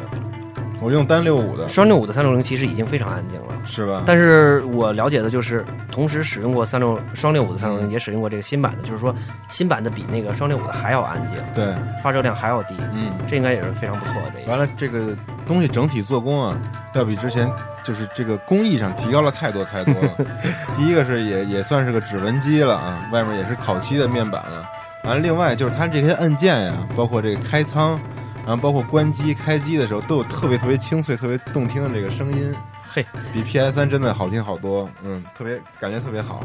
[0.85, 3.47] 我用单六五的，双六五的三六零其实已经非常安静了。
[3.65, 4.03] 是吧？
[4.05, 9.15] 但是我了解的就是，同时使用过三六双六五的三六零，也使用过这个新版的，就是说
[9.49, 13.13] 新版的比那个双六五的还要安静，对，发热量还要低，嗯。
[13.27, 14.51] 这应该也是非常不错的这。
[14.51, 15.17] 完了，这个
[15.47, 16.61] 东西整体做工啊，
[16.95, 17.51] 要比之前
[17.83, 20.11] 就是这个工艺上提高了太多太多了。
[20.77, 24.69] 第一个是也也算是个指纹机了啊，外面也是烤漆的面板了。
[25.05, 27.99] 完了，另外就是它这些按键呀，包括这个开仓，
[28.47, 32.55] 然后包括关机、开机的时候，都有特别特别清脆、特别动听的这个声音。
[32.83, 36.45] 嘿，比 PS 三真的好听好多，嗯，特别感觉特别好。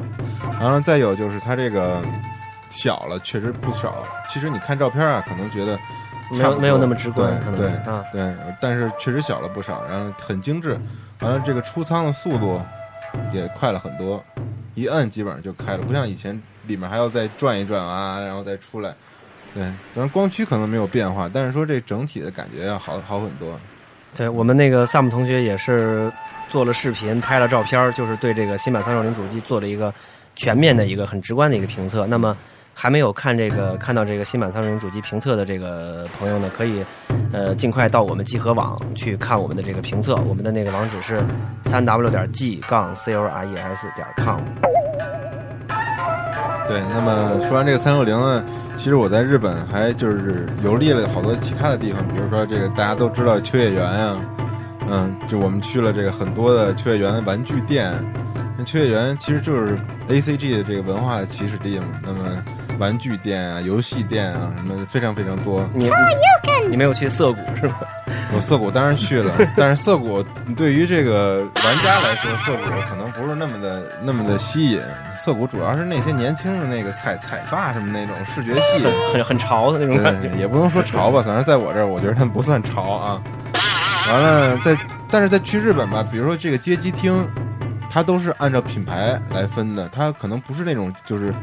[0.60, 2.02] 然后再有就是它这个
[2.70, 4.04] 小了，确实不少。
[4.30, 5.78] 其实你看照片啊，可能觉得
[6.32, 10.80] 没有没有那么直观，可能对啊，对，但是确实小了不少，然后很精致，
[11.20, 12.60] 完了这个出仓的速度
[13.34, 14.24] 也快了很多，
[14.74, 18.96] 一摁基本上就开了，不像以前里面还要再转一转啊，然后再出来。
[19.54, 23.60] 对，反正光驱可能没有变化，但是说这整体的感觉要好好很多。
[24.14, 26.12] 对我们那个萨姆同学也是
[26.48, 29.94] 做了视频，拍了照片，就是对这个新版三六零主机做了一个
[30.36, 32.08] 全面的一个很直观的一个评测。
[32.08, 32.36] 那么
[32.74, 36.84] 还没有看这个看到这个新版三六零主机评测的这个朋友呢，可以
[37.32, 40.16] 呃尽快到我们集合网去看我们的这个评测。
[40.16, 41.22] 我们的那个网址是
[41.66, 44.40] 三 w 点 g 杠 c o r e s 点 com。
[46.68, 48.44] 对，那么说完这个三六零呢，
[48.80, 54.18] 其实我在日本还就是游历了好多其他的地方，比如说这个大家都知道秋叶原啊，
[54.90, 57.92] 嗯，就我们去了这个很多的秋叶原玩具店。
[58.58, 61.88] 那秋叶原其实就是 A C G 的这个文化的起始地嘛。
[62.02, 62.42] 那么
[62.80, 65.70] 玩具店啊、游戏店啊什么非常非常多。
[65.74, 65.90] 你
[66.70, 67.76] 你没有去涩谷是吧？
[68.34, 70.24] 我涩谷当然去了， 但是涩谷
[70.56, 74.82] 对于这个玩家来说，涩谷可能不是那么的那么的吸引。
[75.18, 80.30] 涩谷主要是那些年轻的那个彩彩发什么那种视觉系，很很很潮的那种感觉。
[80.38, 83.22] 也不能说潮吧，反正在我这儿，我觉得他们不算潮啊。
[84.08, 84.78] 完了，在
[85.12, 87.14] 但是在去日本吧，比如说这个街机厅，
[87.90, 91.34] 它都是按照品牌来分的，它可能不是那种就是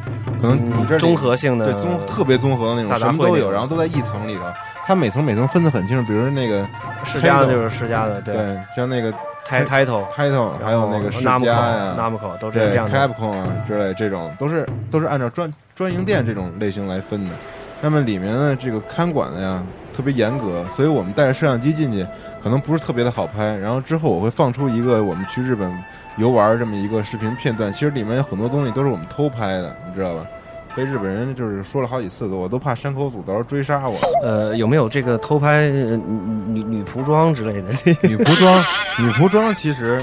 [0.41, 4.43] 可能你这里综合性的对综特别综合的那种，什么都有，然后都在一层里头。
[4.87, 6.65] 它每层每层分得很清楚，比如说那个
[7.05, 9.13] 世家的就是世家的，对对，像那个
[9.45, 12.97] Ti- Title，Title，还有那个世嘉呀、Namco 都是这样的。
[12.97, 17.35] Capcom 啊之类这种，都是都是按照专专营店这种类型来分的。
[17.81, 19.61] 那么里面的，这个看管的呀
[19.97, 22.07] 特别严格，所以我们带着摄像机进去，
[22.43, 23.57] 可能不是特别的好拍。
[23.57, 25.73] 然后之后我会放出一个我们去日本
[26.19, 30.27] 游玩这么一个视频片段，其实里面有很多东西都是我们偷拍的，你知道吧？
[30.75, 33.97] 被日本人就是说了好几次，我都怕山口组到时候追杀我。
[34.23, 36.03] 呃，有没有这个偷拍呃女
[36.49, 37.71] 女女仆装之类的？
[38.07, 38.63] 女仆装，
[38.99, 39.99] 女仆装其实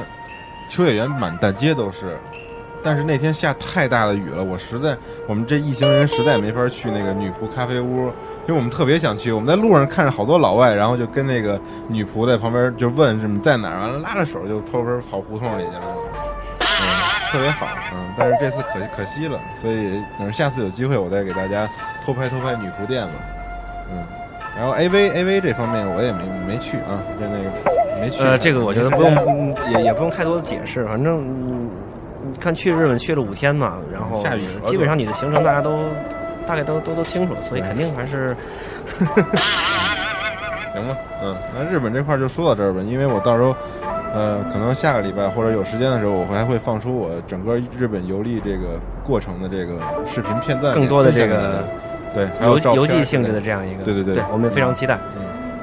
[0.70, 2.18] 秋叶原满大街都是，
[2.82, 8.12] 但是那天下太大的雨了，我实在我们这一行人实在没法去那个女仆咖啡屋，
[8.48, 9.32] 因为我们特别想去。
[9.32, 15.82] 我们在路上看着好多老外，然后就跟那个女仆在旁边就问什么在哪儿，完了拉着手就偷偷跑胡同里去了。
[16.60, 16.68] 嗯，
[17.32, 21.70] 特别好，嗯，但是这次可可惜了，所以等下次有机会我再给大家
[22.04, 23.14] 偷拍偷拍女仆店吧，
[23.92, 24.04] 嗯，
[24.58, 27.52] 然后 A V A V 这方面我也没没去啊，跟那个
[28.02, 28.22] 没去。
[28.24, 31.24] 呃，这个我觉得不用也也不用太多的解释，反正
[32.40, 35.78] 看去日本去了五天嘛，然后下雨了基本上你的行程大家都
[36.46, 38.36] 大概都都都清楚，所以肯定还是
[40.74, 43.56] 行吧，嗯，那日本这块就说到这儿吧，因为我到时候，
[44.14, 51.64] 呃，可能下个礼拜或者有时间的时候，我还会放出我整个日本游历这个过程的这个视频片段，更多的这个
[52.14, 53.40] 对，还有游游记性质的。
[53.42, 54.16] 这样一个，对对对。
[54.16, 54.98] 对，我们也非常期待。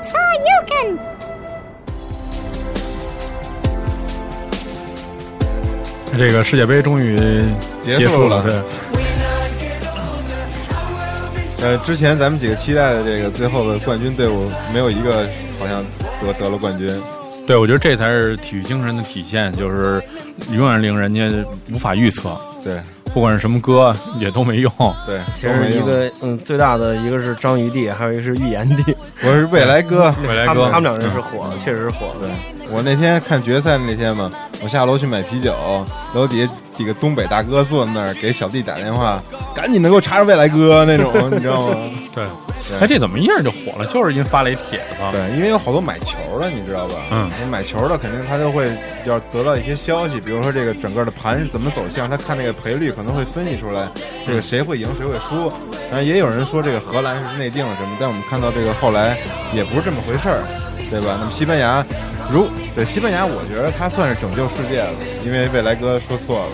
[0.03, 0.99] So you can
[6.19, 7.17] 这个世界杯终于
[7.83, 8.43] 结结束了。
[8.43, 8.53] 对，
[11.63, 15.27] 呃，之前咱们几个期待的这个最后的冠军队伍，没有一个
[15.59, 15.85] 好像
[16.23, 16.89] 得得了冠军。
[17.47, 20.03] 对，我觉得这才是体育精神的体现，就是
[20.53, 21.29] 永远令人家
[21.71, 22.81] 无法预测，对
[23.13, 24.73] 不管是什么歌也都没用。
[25.05, 30.15] 对，其实一个嗯最大的一个是章鱼弟，还有一个是预言弟，我是未来哥。
[30.27, 32.07] 未来哥他们，他们两个人是火，确实是火。
[32.21, 32.31] 对
[32.71, 34.31] 我那天看决赛那天嘛，
[34.63, 35.55] 我下楼去买啤酒，
[36.15, 39.23] 楼底下几个东北大哥坐在那儿给小弟打电话，
[39.55, 41.77] 赶紧能给我查查未来哥那种，你知道吗？
[42.15, 42.25] 对，
[42.81, 43.87] 哎，这怎么一下就火了？
[43.87, 46.95] 就是因为发了一帖子，对，因为有好多买球的，你知道吧？
[47.11, 48.71] 嗯，买球的肯定他就会
[49.07, 53.89] 要得到一些消息，比如说这个整个的盘是怎么走向，他看那个赔率可能会分析出来，
[54.27, 55.53] 这个谁会赢谁会输。
[55.91, 59.17] 然后也有人说这个荷兰是内定了什么，但我们看到这个后来
[59.55, 60.43] 也不是这么回事儿，
[60.91, 61.17] 对吧？
[61.19, 61.85] 那么西班牙，
[62.33, 64.91] 如对西班牙，我觉得他算是拯救世界了，
[65.25, 66.53] 因为未来哥说错了。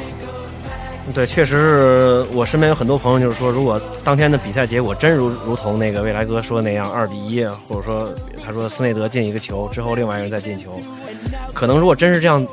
[1.15, 8.13] 对，确实是我身边有很多朋友，就是说，如果当天的比赛结果真如如同那个未来哥说那样二比一，或者说
[8.45, 10.81] 他说斯内德进一个球之后，另外一个人再进球，
[11.55, 12.45] 可能如果真是这样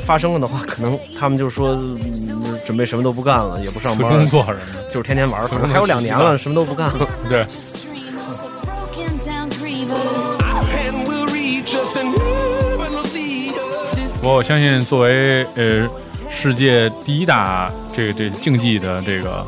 [0.00, 1.98] 发生了的话，可能他们就说、嗯
[2.64, 4.88] 准备什么都不干了，也不上辞班，工作什么的。
[4.88, 7.06] 就是天天玩可能还有两年了，什么都不干了。
[7.28, 7.46] 对，
[14.32, 15.88] 我相信作为呃
[16.30, 19.46] 世界第一大这个这竞技的这个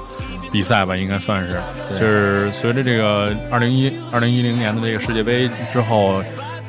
[0.53, 1.61] 比赛吧，应该算是，
[1.91, 6.23] 就是随着这个二零一二零一零年的这个世界杯之后，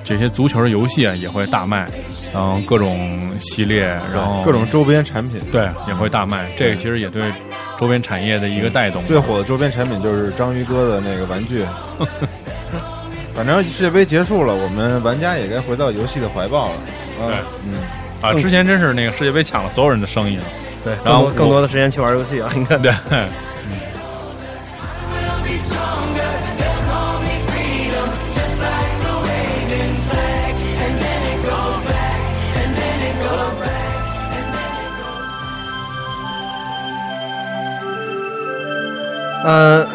[0.04, 1.88] 这些足球的游戏啊也会大卖，
[2.34, 5.40] 然后各种系列，然后各种周边产品。
[5.52, 7.32] 对也会大卖，这个其实也对
[7.80, 9.04] 周边产业的一个带动。
[9.06, 11.64] 最火的周边产品就是章鱼哥的那个玩具。
[13.38, 16.76] 反正世界杯结束了，我们玩家也该回到游戏的怀抱了。
[17.22, 17.36] 啊对
[17.68, 17.78] 嗯，
[18.20, 20.44] 啊，之前真是那个世界杯抢了所有人的生意了。
[20.84, 22.76] 对，然后更多更多的时间去玩游戏啊，应该。
[22.80, 22.98] 对，Will
[25.44, 26.34] be stronger.
[26.58, 30.58] They'll call me freedom, just like a waving flag.
[30.58, 32.18] And then it goes back,
[32.58, 35.22] and then it goes back, and then it goes.
[39.46, 39.87] 呃，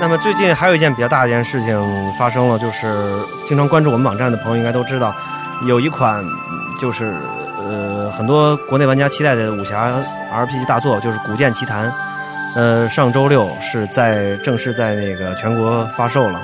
[0.00, 1.78] 那么最近还有一件比较大的一件事情
[2.14, 5.14] 发生了，就是经常关注我们网站的朋友应该都知道，
[5.66, 6.24] 有一款
[6.80, 7.14] 就是
[7.58, 9.92] 呃很多国内玩家期待的武侠
[10.34, 11.86] RPG 大作，就是《古剑奇谭》。
[12.56, 16.40] 呃，上周六是在正式在那个全国发售了，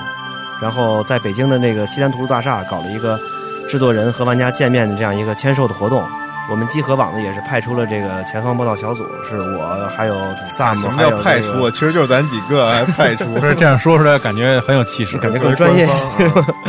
[0.61, 3.19] 然后在北京的那个西单图书大厦搞了一个
[3.67, 6.07] 制作人和玩家见面的这样一个签售的活动。
[6.49, 10.15] 我们集合网呢也是派出了这个前方报道小组，是我还有
[10.49, 11.71] 萨姆什么还有叫派这个出啊？
[11.71, 13.25] 其实就是咱几个还 派出。
[13.33, 15.17] 不是这样说出来，感觉很有气势。
[15.17, 16.09] 感觉更专业一些。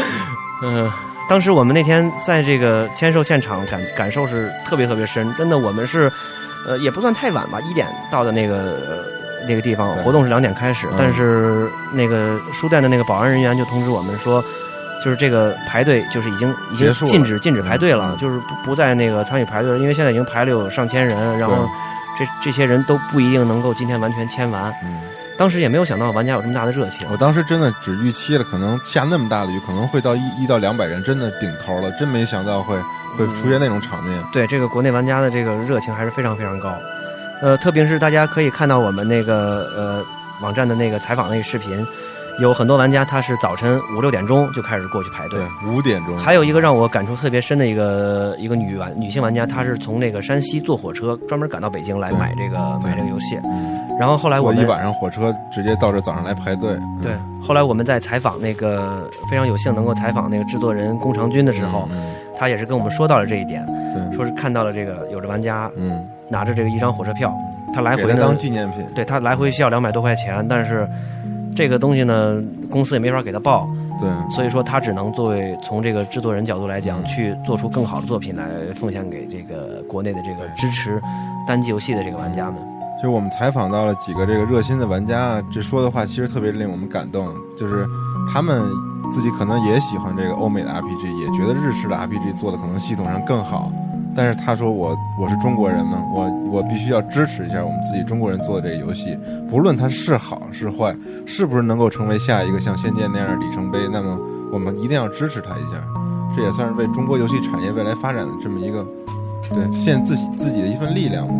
[0.62, 0.90] 嗯，
[1.28, 6.10] 当时我们那天在这个签售现场感感受是特别特别深，真的，我们是
[6.66, 8.56] 呃也不算太晚吧，一点到的那个。
[8.88, 14.44] 呃那个地方活动是两点开始，嗯但是那个书店的那个保安人员就通知我们说，
[15.04, 21.68] 就是这个排队就是已经已经禁止禁止排队了，嗯就是不不再那个参与排队了，因为现在已经排了有上千人，然后
[22.18, 24.72] 这这些人都不一定能够今天完全签完。
[24.82, 25.00] 嗯，
[25.38, 32.76] 当时也没有想到玩家有这么大的热情，我当时真的只预期了，可能下那么大的雨，可能会到一一到两百人，真的顶头了，真没想到会
[33.16, 34.22] 会出现那种场面。
[34.32, 36.74] 对这个国内玩家的这个热情还是非常非常高。
[37.40, 40.04] 呃，特别是大家可以看到我们那个呃
[40.42, 41.86] 网站的那个采访那个视频，
[42.40, 46.16] 有很多玩家他是早晨五六点钟就开始过去排队对。，五点钟。
[46.16, 53.38] 还有一个让我感触特别深的一个一个女玩女性玩家，她是从那个山西坐火车专门赶到北京来买这个买这个游戏。
[53.44, 56.70] 嗯，然后后来我们一晚上火车，直接到这早上来排队。
[56.74, 63.66] 嗯对，后来我们在采访那个非常有幸能够采访那个制作人宫长军的时候，嗯，他也是跟我们说到了这一点，
[64.12, 67.32] 说是看到了这个有的玩家嗯，拿着这个一张火车票，
[67.74, 68.86] 他来回当纪念品。
[68.94, 70.88] 对他来回需要两百多块钱，但是
[71.58, 72.40] 这个东西呢，
[72.70, 73.68] 公司也没法给他报，
[73.98, 81.02] 对，所以说他只能作为从这个制作人角度来讲，嗯去做出更好的作品来奉献给这个国内的这个支持
[81.48, 82.54] 单机游戏的这个玩家们。
[82.94, 87.26] 其实我们采访到了几个这个热心的玩家啊，这说的话其实特别令我们感动，
[87.58, 87.84] 就是
[88.32, 88.62] 他们
[89.12, 93.68] 自己可能也喜欢这个欧美的 RPG，也觉得日式的 RPG 做的可能系统上更好。
[94.18, 99.16] 但是他说我我是中国人嘛，我我必须要支持一下我们自己中国人做的这个游戏，
[99.48, 100.92] 不论它是好是坏，
[101.24, 104.18] 是不是能够成为下一个像《仙剑》那样的里程碑，那么
[104.52, 105.78] 我们一定要支持它一下。
[106.34, 108.84] 这也算是为中国游戏产业未来发展的这么一个，
[109.54, 111.34] 对献自己自己的一份力量嘛。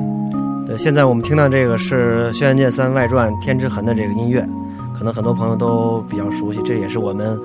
[0.65, 4.49] 对，现在我们听到这个是《轩辕剑三外传：天之痕》的这个音乐，
[4.97, 7.37] 可能很多朋友都比较熟悉，这也是我们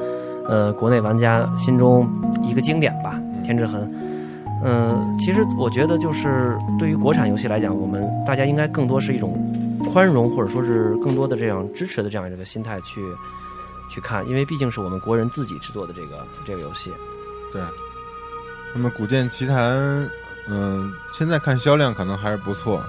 [0.47, 2.07] 呃国内玩家心中
[2.43, 3.81] 一个经典吧，《天之痕》。
[4.65, 9.37] 嗯、其实我觉得就是对于国产游戏来讲，我们大家应该更多是一种
[9.91, 13.01] 宽容，或者说是更多的这样支持的这样一个心态去
[13.89, 16.91] 去看，因为毕竟是我们国人自己制作的这个这个游戏。
[17.51, 17.61] 对，
[18.73, 19.55] 那么《古剑奇谭》，
[20.47, 22.81] 嗯，现在看销量可能还是不错，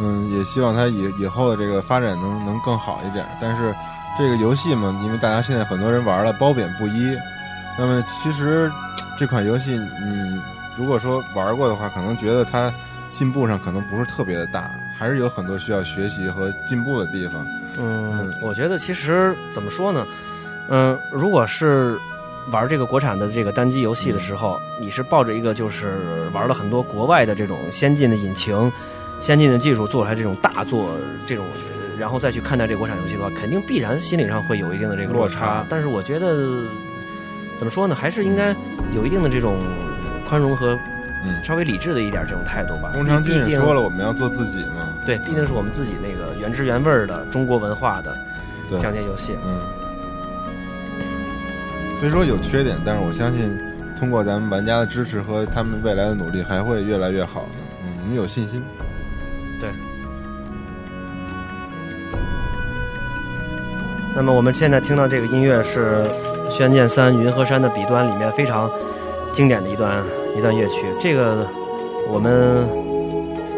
[0.00, 3.26] 嗯，也希望它以以后的这个发展能能更好一点。
[3.40, 3.74] 但是
[4.18, 7.16] 这个游戏嘛，因为大家现在很多人玩了，褒贬不一。
[7.78, 8.70] 那么其实
[9.18, 10.40] 这款游戏，你
[10.78, 12.72] 如果说玩过的话，可能觉得它
[13.12, 17.44] 进步上可能不是特别的大，还是有很多需要学习和进步的地方。
[17.78, 20.06] 嗯，我觉得其实怎么说呢？
[20.68, 21.98] 嗯，如果是
[22.52, 28.70] 玩这个国产的这个单机游戏的时候，你是抱着一个就是玩了很多国外的这种先进的引擎、
[29.20, 30.94] 先进的技术做出来这种大作，
[31.26, 36.62] 这种，呃然后再去看待这个国产游戏的话，肯定必然心理上会有一定的这个落落差但是我觉得
[37.56, 38.54] 怎么说呢，还是应该
[38.94, 39.58] 有一定的这种
[40.28, 40.78] 宽容和
[41.24, 42.90] 嗯，稍微理智的一点这种态度吧。
[42.92, 44.94] 宫长君也说了，我们要做自己嘛。
[45.06, 48.16] 对，毕竟是我们自己那个原汁原味儿的中国文化的
[48.68, 49.36] 对这样一些游戏。
[49.44, 49.58] 嗯，
[51.98, 53.58] 虽说有缺点，但是我相信
[53.98, 57.48] 通过咱们玩家的支持和他们未来的努力，还会越来越好的。
[57.84, 58.62] 嗯，我们有信心。
[59.58, 59.70] 对。
[64.14, 66.04] 那么我们现在听到这个音乐是
[66.50, 68.70] 《轩辕剑三：云和山的彼端》里面非常
[69.32, 70.02] 经典的一段
[70.38, 70.86] 一段乐曲。
[71.00, 71.44] 这个
[72.08, 72.68] 我们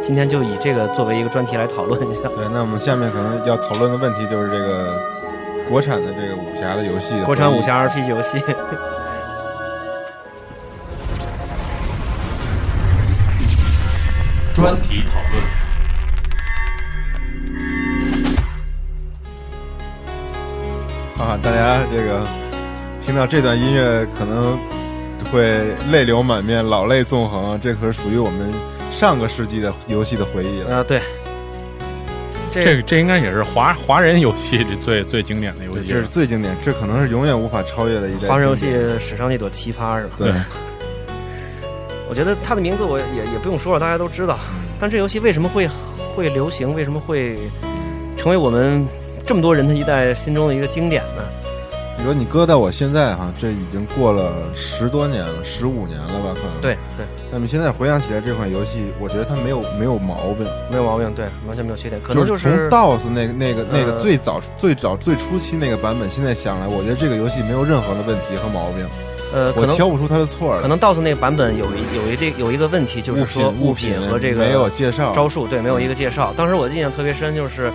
[0.02, 2.22] 今天就以这个作为一个专题来讨论一下。
[2.34, 4.98] 对，那我们下面可能要讨论的问题就是这个
[5.68, 8.38] 国产的这个武侠的游戏国产武侠 RPG 游戏，
[14.54, 15.60] 专题讨论。
[21.18, 22.26] 啊，大家这个
[23.02, 24.58] 听到这段音乐可能
[25.32, 28.52] 会泪流满面、老泪纵横，这可是属于我们
[28.92, 30.76] 上个世纪的游戏的回忆了。
[30.76, 31.00] 呃，对，
[32.50, 40.14] 这这这应该也是华华人游戏里最最经典的游对，戏这是最经典，这可能是永远无法超越的一代华人游戏史上那朵奇葩是吧？
[40.18, 40.32] 对，
[42.08, 44.38] 我觉得它的名字我也也不用说了，大家都知道。
[44.78, 45.68] 但这游戏为什么会
[46.14, 46.74] 会流行？
[46.74, 47.38] 为什么会
[48.16, 48.84] 成为我们
[49.24, 51.22] 这么多人的一代心中的一个经典呢？
[52.00, 56.32] 你说你搁到我现在哈，这已经过了十多年了，十五年了吧？
[56.34, 56.58] 可能。
[56.62, 68.88] 对对，那么现在回想起来，这款游戏，我觉得它没有没有毛病，没有毛病，对，完全没有缺点，可能就是从 DOS 那个那个那个呃最早最早最初期那个版本，现在想来，我觉得这个游戏没有任何的问题和毛病，
[69.34, 70.62] 呃，可能我挑不出它的错来。
[70.62, 76.32] 可能 DOS 那个版本有一有一这有一个问题，就是说物品和这个没有介绍招数，对，没有一个介绍。
[76.34, 77.70] 当时我印象特别深，就是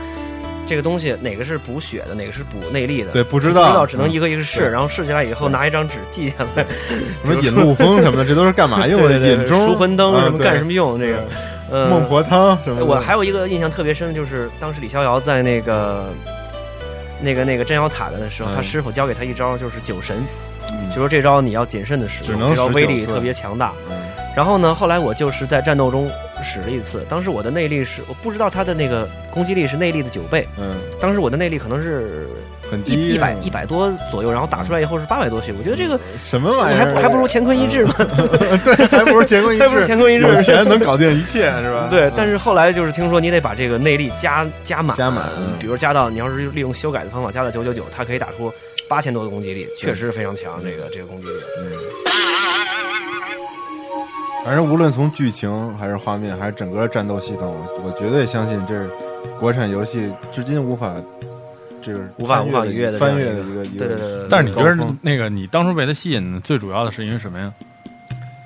[0.65, 6.65] 这个东西哪个是补血的，哪个是补内力的，对不知不道知道，只能一个一个试，对然后试起来以后拿一张纸记下来，
[7.23, 9.17] 什么引路风什么的， 这都是干嘛用的？
[9.19, 10.99] 引钟、赎魂灯什么干什么用？
[10.99, 11.23] 这个，
[11.69, 12.85] 呃，孟婆汤什么的。
[12.85, 16.05] 我还有一个印象特别深的就是，当时李逍遥在那个
[17.21, 18.55] 那个那个镇妖塔的时候，嗯。
[18.55, 20.17] 他师傅教给他一招，就是酒神，
[20.71, 20.89] 嗯。
[20.89, 23.73] 就说这招你要谨慎的使用，这招威力特别强大。
[23.89, 23.95] 嗯。
[24.35, 26.09] 然后呢，后来我就是在战斗中
[26.43, 32.27] 使了一次，当时我的内力是我不知道他的那个攻击力是内力的九倍，嗯，当时我的内力可能是
[32.69, 36.85] 很低，一一百一百多左右，然后打出来以后是八百多血，我觉得这个什么玩意儿？
[36.85, 37.93] 还不还不如乾坤一掷呢。
[38.63, 41.87] 对，还不如乾坤一 还不如掷，乾坤一掷有钱能搞定一切，是吧？
[41.91, 48.51] 对嗯，但是后来就是听说你得把这个内力加加满，加满嗯比如加到你要是利用修改的方法加到九九九，它可以打出
[48.87, 50.59] 八千多的攻击力，确实是非常强。
[50.63, 51.33] 这个这个攻击力，
[54.45, 58.87] 反正无论从剧情还是画面，还是整个战斗系统，我绝对相信这是
[59.39, 60.93] 国产游戏至今无法，
[61.81, 63.79] 这是无法翻无法逾越的翻越的一个一个。
[63.79, 67.51] 对对对对对但是你觉得那个你当初被它吸引，最主要的是因为什么呀？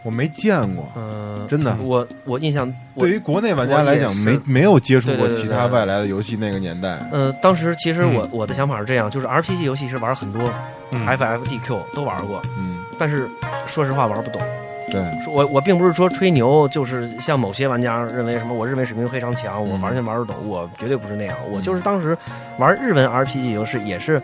[0.02, 6.98] 我没见过，嗯，真的我我印象，我对于国内玩家来讲，没没有接触过其他外来的游戏那个年代。
[7.12, 10.50] 呃，当时其实我、嗯我的想法是这样，就是 RPG 游戏是玩很多、
[10.94, 13.30] 嗯 FF、DQ 都玩过，嗯，但是
[13.68, 14.42] 说实话玩不懂。
[14.90, 21.36] 对，说我我并不是说吹牛，就是像某些玩家认为什么我日文水平非常强，我嗯完全玩得懂，我绝对不是那样。
[21.52, 22.18] 我就是当时
[22.58, 24.22] 玩日文 RPG 游戏也是。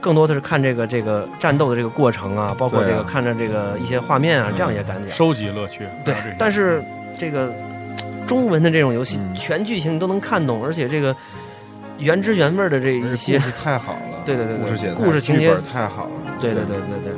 [0.00, 5.08] 更多的是看这个这个战斗的这个过程啊，包括这个看着这个一些画面啊，嗯这样也感觉。
[5.08, 5.88] 收集乐趣。
[6.04, 6.80] 对但是
[7.18, 7.52] 这个
[8.24, 11.14] 中文的这种游戏，嗯全剧情你都能看懂，而且这个
[11.98, 16.10] 原汁原味的这一些故，事太好了，对对对对故事写得太故事情节太好了，
[16.40, 17.12] 对对对对对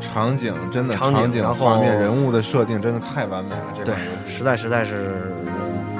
[0.00, 3.94] 场景真的场景然后画面、人物的设定真的太完美了，这对
[4.26, 5.32] 实在实在是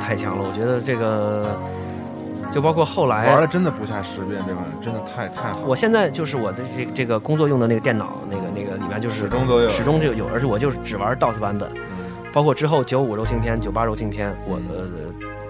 [0.01, 0.45] 太强了。
[0.47, 1.57] 我觉得这个，
[2.51, 5.61] 就包括后玩来的，真的不下十遍，这款真的太太好。
[5.67, 14.87] 我现在就是我的这这个工作用的那个电脑，那个那个里面就是始终都有始终就有，而且我就是只玩 DOS 版本，嗯包括之后九五柔情篇、九八柔情篇，我呃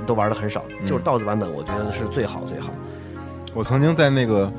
[0.07, 2.70] 都玩的很少，嗯就是 DOS 版本，我觉得是最好最好。
[3.53, 4.51] 我曾经在那个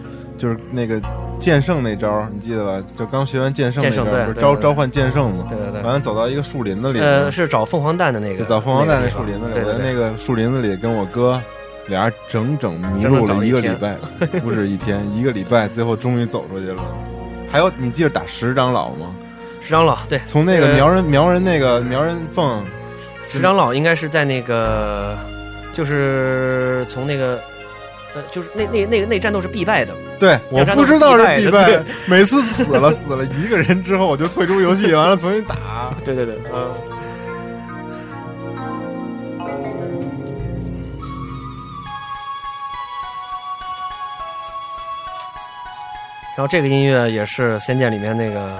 [0.41, 0.99] 就是那个
[1.39, 2.83] 剑圣那招，你记得吧？
[2.97, 5.45] 就刚学完剑圣那招，是召召唤剑圣嘛？
[5.47, 11.39] 对对对完了走到一个树林子里，呃，是找凤凰蛋的那个，就找凤凰蛋那树林子里，我在那个树林子里跟我哥
[11.89, 13.95] 俩人整整迷路了一个礼拜，
[14.41, 16.83] 不止一天，一个礼拜，最后终于走出去了。
[17.51, 19.15] 还有，你记得打十长老吗？
[19.61, 22.63] 十长老对，从那个呃苗人苗人那个苗人凤，
[23.29, 25.15] 十长老应该是在那个，
[25.71, 27.39] 就是从那个。
[28.13, 35.55] 呃，就是那那那个那战斗是必败的，对，我不知道是必败的必败，每次死了死了一个人之后，我就退出游戏，完了重新打。
[36.05, 36.71] 对对对，嗯。
[46.37, 48.59] 然后这个音乐也是《仙剑》里面那个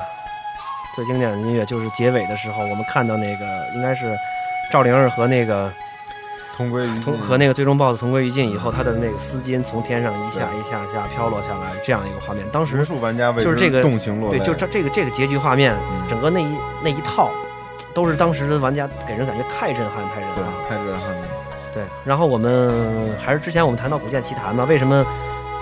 [0.95, 3.45] 最经典的音乐，就是结尾的时候，我们看到那个
[3.75, 4.17] 应该是
[4.71, 5.71] 赵灵儿和那个
[6.61, 12.45] 同归于尽同和那个最终 BOSS 同归于尽以后，他的那个丝巾从天上一下一下下飘落下来，这样一个画面。
[12.51, 14.37] 当无时数玩家就是这个动情落泪。
[14.37, 16.47] 对，就这这个这个结局画面，嗯整个那一
[16.83, 17.31] 那一套，
[17.93, 20.53] 都是当时的玩家给人感觉太震撼，太震撼了。
[20.69, 21.27] 太震撼了。
[21.73, 25.01] 对，然后我们还是之前我们谈到《古剑奇谭》嘛，为什么《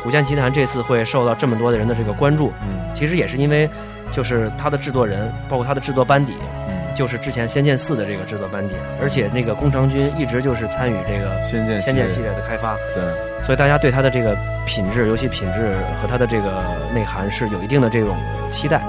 [0.04, 2.52] 古剑奇谭》这次会受到这么多的人的这个关注？
[2.64, 3.70] 嗯其实也是因为，
[4.12, 6.34] 就是它的制作人，包括它的制作班底，
[6.68, 13.04] 嗯，就是之前《仙剑四》的这个制作班底，而且那个宫长军一直就是参与这个仙剑《仙剑系列列的开发，对，
[13.46, 16.64] 所以大家对它的这个品质、游戏品质和它的这个
[16.94, 18.18] 内涵是有一定的这种
[18.52, 18.82] 期待。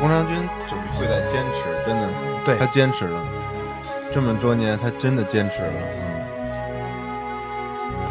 [0.00, 0.36] 宫长军
[0.68, 2.08] 就是会在坚持，真的，
[2.46, 3.20] 对他坚持了
[4.14, 5.72] 这么多年，他真的坚持了。
[5.72, 6.10] 嗯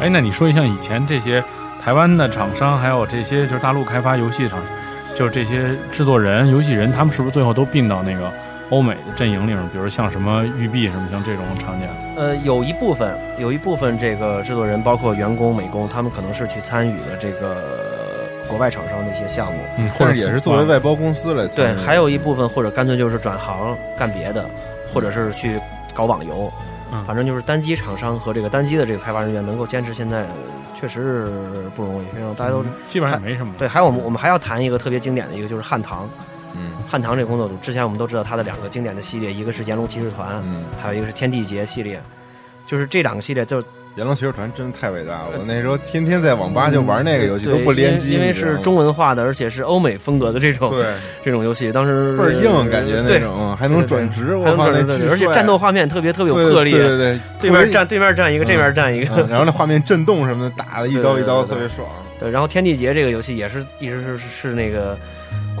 [0.00, 1.44] 哎，那你说一下以前这些
[1.78, 4.62] 台湾的厂商，还有这些就是大陆开发游戏厂，
[5.14, 8.32] 就是这些制作人、游戏人，他们是不是最后都并到那个
[8.70, 9.68] 欧美的阵营里面？
[9.70, 11.86] 比如像什么育碧什么像这种厂家？
[12.16, 17.56] 呃，有一部分有一部分这个制作人，包括员工、美工，他们可能是去参与了这个
[18.48, 19.58] 国外厂商的一些项目。
[19.76, 24.44] 嗯，或者也是作为外包公司来参对，还有一部分或者干脆就是转行干别的，
[24.92, 25.60] 或者是去
[25.92, 26.52] 搞网游。
[26.92, 30.28] 嗯反正就是单机厂商和这个单机的这个开发人员能够坚持，现在呃
[30.74, 32.06] 确实是不容易。
[32.18, 33.54] 因为大家都是基本上也没什么。
[33.56, 36.10] 对，还有我们我们还要谈一个特别经典的一个，就是汉唐。
[36.54, 36.72] 嗯。
[36.88, 42.00] 汉唐这个工作组，之前我们都知道它的两个经典的系列，一个是炎龙骑士团，嗯，还有一个是天地劫系列。
[42.66, 45.30] 就是这两个系列，就是炎龙骑士团真的太伟大了！
[45.32, 50.86] 我那时候天天在网吧就玩那个游戏，对都不联机，因为是中文化的，而且是欧美风格的这种对。
[51.20, 58.46] 这种游戏，当时倍儿硬，感觉那种，嗯还能转职，我靠，还能转那巨对对而且战斗画面特别特别有对魄力，对对对，对面站对面站一个，嗯。
[58.46, 61.88] 这边站一个，嗯然后那画面震动什么的，打的一刀一刀，特别爽。
[62.20, 64.96] 对，然后天地劫这个游戏也是一直是是是那个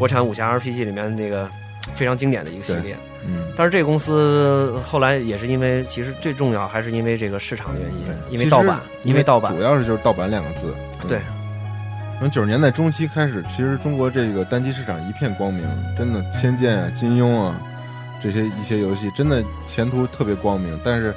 [0.00, 1.46] 国产武侠 RPG 里面那个
[1.92, 2.96] 非常经典的一个系列。
[3.22, 9.60] 嗯，但是这个公司后来也是因为，其实最重要还是因为这个市场的原因，因为盗版，因为盗版主。
[9.60, 10.74] 要是就是盗版两个字。
[11.02, 11.18] 嗯对，
[12.18, 15.64] 从九十年代中期开始，其实中国这个单机市场一片光明，
[15.98, 17.60] 真的，《仙剑》啊、金庸啊
[18.22, 20.80] 这些一些游戏，真的前途特别光明。
[20.82, 21.14] 但是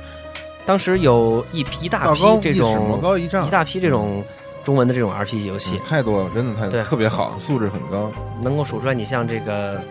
[0.65, 4.21] 当时有一批一大批这种高一丈，一大批这种
[4.63, 8.11] 中文的这种 RPG 游戏嗯，太多了，真的太对特别好，素质很高。
[8.41, 8.93] 能够数出来。
[8.93, 9.77] 你像这个《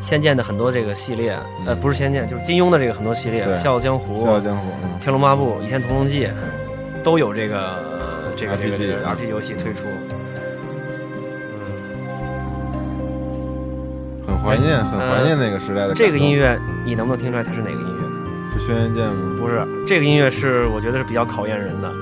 [0.00, 1.30] 仙剑》的很多这个系列，
[1.64, 6.26] 呃，嗯不是《仙剑》，就是金庸的这个很多系列，《笑傲江湖》笑傲江湖，嗯，天龙八部》《倚天屠龙记》
[7.04, 9.84] 都有这个呃这个这个 RPG 这个啊 RPG 游戏推出。
[14.26, 15.88] 很怀念，很怀念那个时代的。
[15.88, 18.58] 呃这个音乐你能不能听出来它是哪个音乐？
[18.58, 19.36] 是轩辕剑吗？
[19.40, 21.92] 不是，这个音乐是我觉得是比较考验人的。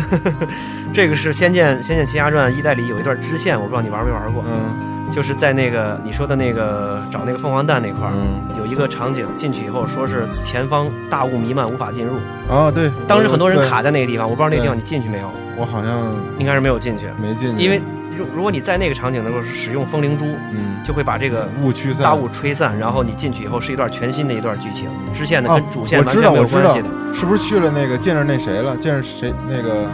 [0.92, 4.90] 这个是《仙剑》《仙剑奇侠传》一代里有一段支线，我不知道你玩没玩过，嗯。
[5.10, 12.14] 就是在那个你说的那个找那个凤凰蛋那块儿，嗯，有一个场景，进去以后说是前方大雾弥漫，无法进入。
[12.48, 17.78] 哦对，当时很多人卡在那个地方，我不知道那个地方你进去没有，我好像应该是没有进去，没进去，因为
[18.16, 26.88] 如如果你在那个场景能够使用风灵珠，嗯，就会把这个雾驱散大雾吹散，然后你进去以后是一段全新的一段剧情，支线的啊跟主线完全没有关系的。
[27.14, 28.76] 是不是去了那个见着那谁了？
[28.78, 29.86] 见着谁那个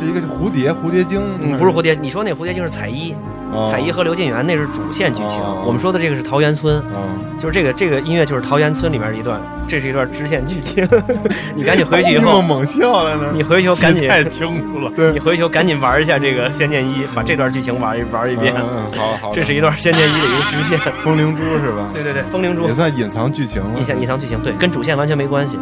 [0.00, 3.14] 是一个蝴蝶蝴蝶精，嗯，不是蝴蝶，你说那蝴蝶精是彩衣，
[3.52, 5.62] 哦彩衣和刘晋元那是主线剧情哦。
[5.66, 7.06] 我们说的这个是桃源村，哦
[7.38, 10.86] 就是这个这个音乐就是桃源村里面的一段，这是一段支线剧情。
[11.54, 13.30] 你赶紧回去以后，猛笑了呢？
[13.34, 14.90] 你回去以后赶紧，太清楚了。
[14.96, 18.54] 对你回去以后赶紧玩一下这个《仙剑一》，把这段剧情玩一玩一遍。
[18.56, 20.78] 嗯嗯好好，这是一段《仙剑一》的一个支线。
[21.02, 21.90] 风铃珠是吧？
[21.92, 23.70] 对对对，风铃珠也算隐藏剧情了。
[23.76, 25.58] 隐藏隐藏剧情，对，跟主线完全没关系。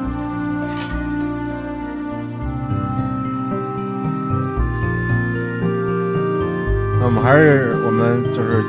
[7.08, 8.62] 我们还是我们就是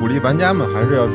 [0.00, 1.06] 鼓励玩家们还是要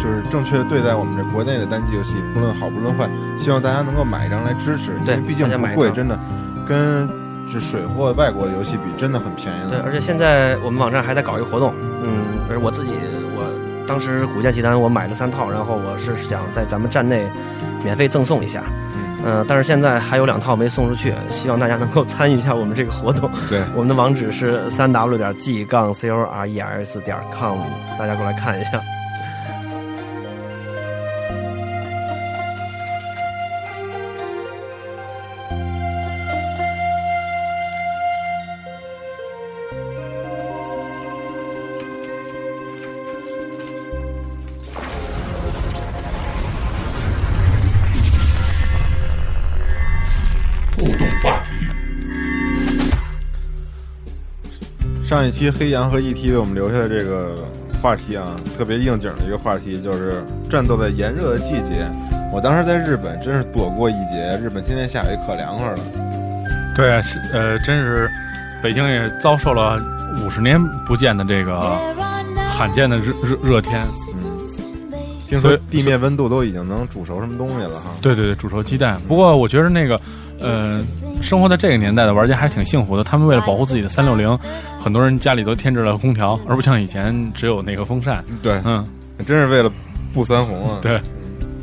[0.00, 3.06] 就是正确的对待我们这国内的单机游戏，不论好不论坏，
[3.38, 6.18] 希望大家能够买一张来支持，因对为毕竟不贵，真的
[6.66, 7.06] 跟
[7.46, 12.92] 是水货外国的游戏比，真的很便宜对，而且现在我们网站还在搞一个活动，嗯，而我自己
[13.36, 13.44] 我
[13.86, 17.30] 当时《古剑奇谭》我买了三套，然后我是想在咱们站内
[17.84, 18.62] 免费赠送一下，
[19.24, 23.30] 嗯，嗯、但是现在还有两套没送出去，希望大家能够参与一下我们这个活动。
[23.48, 27.58] 对，我们的网址是三 w 点 g 杠 c o r e s 点 com，
[27.98, 28.80] 大家过来看一下。
[55.12, 57.36] 上一期黑羊和 ET 为我们留下的这个
[57.82, 61.86] 话题啊，特别应景的一个话题，就是战斗在炎热的季节，
[62.32, 65.78] 我当时在日本真是躲过一劫，日本天天下雨，可凉快了。
[66.74, 68.10] 对啊，是呃，真是
[68.62, 69.78] 北京也遭受了
[70.24, 71.60] 五十年不见的这个
[72.48, 73.86] 罕见的热热热天。
[75.26, 77.90] 听说地面温度都已经能煮熟什么东西了哈。
[78.00, 78.98] 对对对，煮熟鸡蛋。
[79.06, 80.00] 不过我觉得那个，
[80.40, 80.80] 呃，
[81.22, 83.04] 生活在这个年代的玩家还是挺幸福的。
[83.04, 84.36] 他们为了保护自己的三六零，
[84.78, 88.22] 很多人家里都添置了空调，而不像以前只有那个风扇。
[88.42, 88.84] 对，嗯，
[89.26, 89.70] 真是为了
[90.12, 90.78] 不三红啊。
[90.82, 91.00] 对，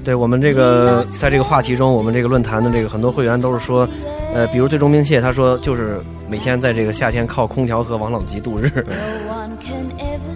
[0.04, 3.88] 对我们这个在这个话题中，我们这个论坛的这个很多会员都是说，
[4.34, 8.72] 呃，比如最终兵器，他说就是每天在这个夏天靠空调和王老吉度日。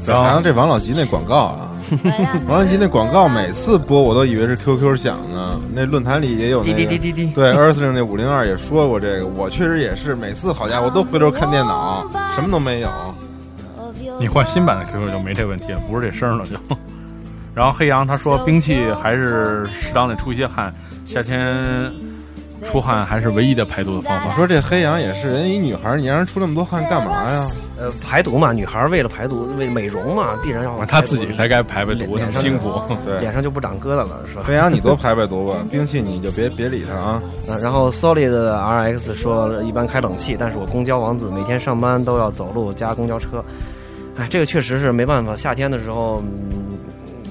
[0.06, 1.72] 然后这王老吉那广告啊，
[2.48, 5.60] 王安吉那广告每次播我都以为是 QQ 响呢。
[5.74, 7.34] 那论坛里也有、那个、滴滴滴滴滴。
[7.34, 12.90] 对，二四零那五零二也说过这个，我确实也是每次好家伙都回头看电脑，什么都没有。
[14.20, 16.52] 你换新版的 QQ 就没这问题了，不是这声了就。
[17.56, 20.74] 然后黑羊他说兵器还是适当的出一些汗，
[21.06, 21.92] 夏天
[22.64, 24.28] 出汗还是唯一的排毒的方法。
[24.28, 27.48] 我说这黑羊也是人一女孩，你让人出那么多汗干嘛呀？
[27.78, 30.86] 呃，排毒嘛，女孩为了排毒，为美容嘛，必然要。
[30.86, 32.72] 她自己才该排排毒，那么辛苦。
[33.04, 34.44] 对，脸上就不长疙瘩了，是吧？
[34.46, 37.22] 黑羊，你多排排毒吧，兵器你就别别理他啊。
[37.50, 43.44] 啊， 然后 Solid RX 说一般开冷气，但是我公交王子每天上班都要走路加公交车。
[44.16, 46.78] 哎，这个确实是没办法，夏天的时候，嗯，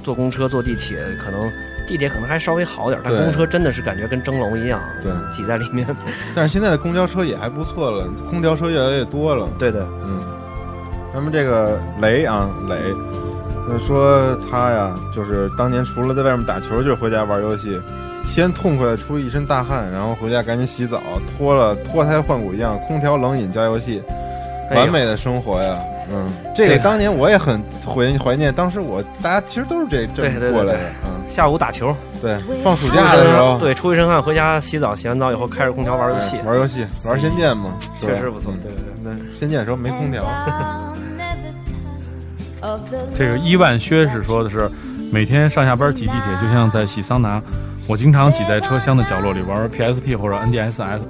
[0.03, 1.51] 坐公车、坐地铁，可能
[1.87, 5.87] 地铁可能还稍微好点，但公车真的是感觉跟蒸笼一样，对，挤在里面。
[6.35, 9.49] 但是现在的公交车也还不错了，空调车越来越多了。
[9.59, 10.21] 对的，嗯。
[11.13, 12.77] 咱们这个雷啊，雷，
[13.79, 17.79] 说他呀，就是当年除了在外面打球，就是回家玩游戏，
[18.27, 21.03] 先痛快的出一身大汗，然后回家赶紧洗澡，
[21.37, 24.03] 脱了脱胎换骨一样，空调冷饮加游戏，
[24.75, 25.79] 完美的生活呀。
[26.13, 30.81] 嗯，这个当年我也很怀怀念，当时我大家其实都是这这么过来的。
[31.07, 38.53] 嗯，下午打球，对，放暑假的时候，对，出一身汗，回家洗澡，洗完澡以后开着空调玩游戏，玩游戏，玩仙剑嘛，确实不错。
[38.63, 40.23] 对对对，那仙剑的时候没空调。
[43.15, 44.71] 这个伊万薛是说的是，
[45.11, 47.43] 每天上下班挤地铁就像在洗桑拿，
[47.89, 51.01] 我经常挤在车厢的角落里玩 PSP 或者 NDSS。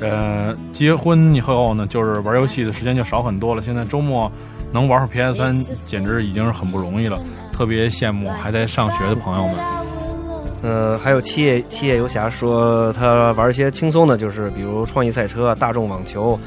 [0.00, 3.60] 呃，结婚以后呢，就是玩游戏的时间就少很多了。
[3.60, 4.30] 现在周末
[4.72, 7.18] 能玩会 PS 三，简直已经是很不容易了。
[7.52, 9.56] 特别羡慕还在上学的朋友们。
[10.62, 16.38] 呃，还有七夜七夜游侠说他玩一些轻松的，就是比如创意赛车、大众网球、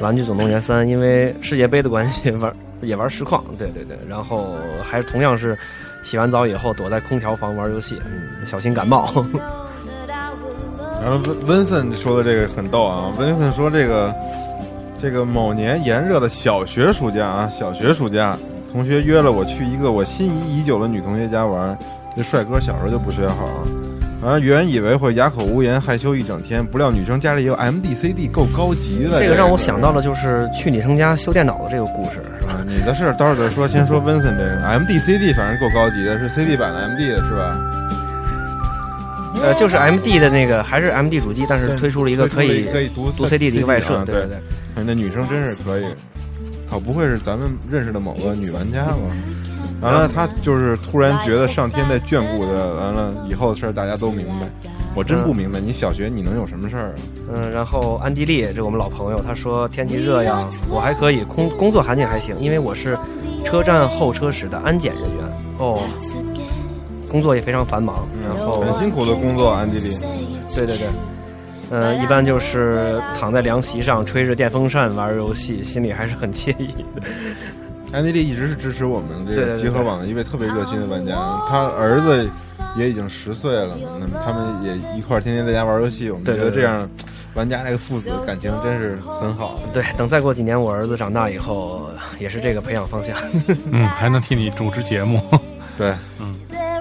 [0.00, 3.44] 玩具总动员三，因为世界杯的关系玩也玩实况。
[3.58, 5.56] 对对对，然后还同样是
[6.02, 9.24] 洗完澡以后躲在空调房玩游戏，嗯，小心感冒。
[11.04, 14.14] 然后温温森说的这个很逗啊，温森说这个
[14.98, 18.34] 这个某年炎热的小学暑假啊，小学暑假，
[18.72, 21.76] 同学约了我去一个我心仪已久的女同学家玩。
[22.16, 23.44] 这帅哥小时候就不学好，
[24.26, 29.20] 啊，原以为会哑口无言、害羞一整天，不料女生家里有 MDCD，够高级的。
[29.20, 32.64] 这个让我想到了就是去女生家修电脑的这个故事，是吧？
[32.66, 37.58] 你的事儿待会儿再说，先说温森这个 MDCD，反正够高级的，是 CD 版的 MD 的是吧？
[39.44, 44.84] 呃，就是 M D 的那个，还是 M D 主机，但是推出了一个可以可以读读 C D 的一个外设，对对对。
[44.84, 45.84] 那女生真是可以，
[46.68, 48.98] 好不会是咱们认识的某个女玩家吧？
[49.80, 54.70] 完了，她就是突然觉得上天在眷顾她，完了以后的事儿大家都明白。
[54.96, 56.94] 我真不明白，你小学你能有什么事儿啊？
[57.34, 62.96] 嗯，然后安迪丽，这我们老朋友，他说天气热呀，我还可以，工工作环境还行，因为我是
[63.44, 65.24] 车站候车室的安检人员
[65.58, 65.82] 哦。
[67.14, 69.96] 工作也非常繁忙，然后很辛苦的工作，安迪丽。
[70.52, 70.88] 对对对，
[71.70, 77.02] 呃，一般就是躺在凉席上吹着电风扇玩游戏，心里还是很惬意的。
[77.96, 81.14] 安迪丽一直是支持我们这个集合网的一位特别热心的玩家，
[81.48, 82.28] 他儿子
[82.76, 86.90] 也已经十岁了，那么他们也一块儿天天在家玩游戏，我们觉得这样
[87.34, 89.60] 玩家这个父子感情真是很好。
[89.72, 91.88] 对，等再过几年我儿子长大以后，
[92.18, 93.16] 也是这个培养方向。
[93.70, 95.22] 嗯，还能替你主持节目。
[95.78, 96.13] 对，嗯。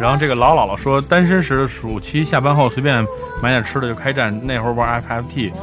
[0.04, 3.02] 然后这个老姥姥说，单身时暑期下班后随便
[3.42, 5.54] 买点吃的就开战，那会儿玩 FFT，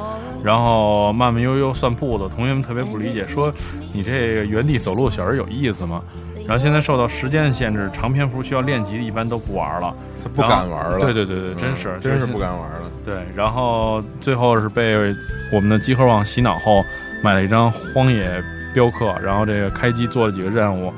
[0.42, 2.26] 然后慢慢悠悠算步子。
[2.34, 3.52] 同学们特别不理解，说
[3.92, 6.00] 你这个原地走路小人有意思吗？
[6.48, 10.98] 然后现在受到时间的限制，长篇幅需要练级的一般都不玩了，他不敢玩了。
[10.98, 12.90] 对对对对，真是真是不敢玩了。
[13.04, 15.14] 对，然后最后是被
[15.52, 16.82] 我们的集合网洗脑后，
[17.22, 20.90] 买了一张荒野镖客，然后这个开机做了几个任务。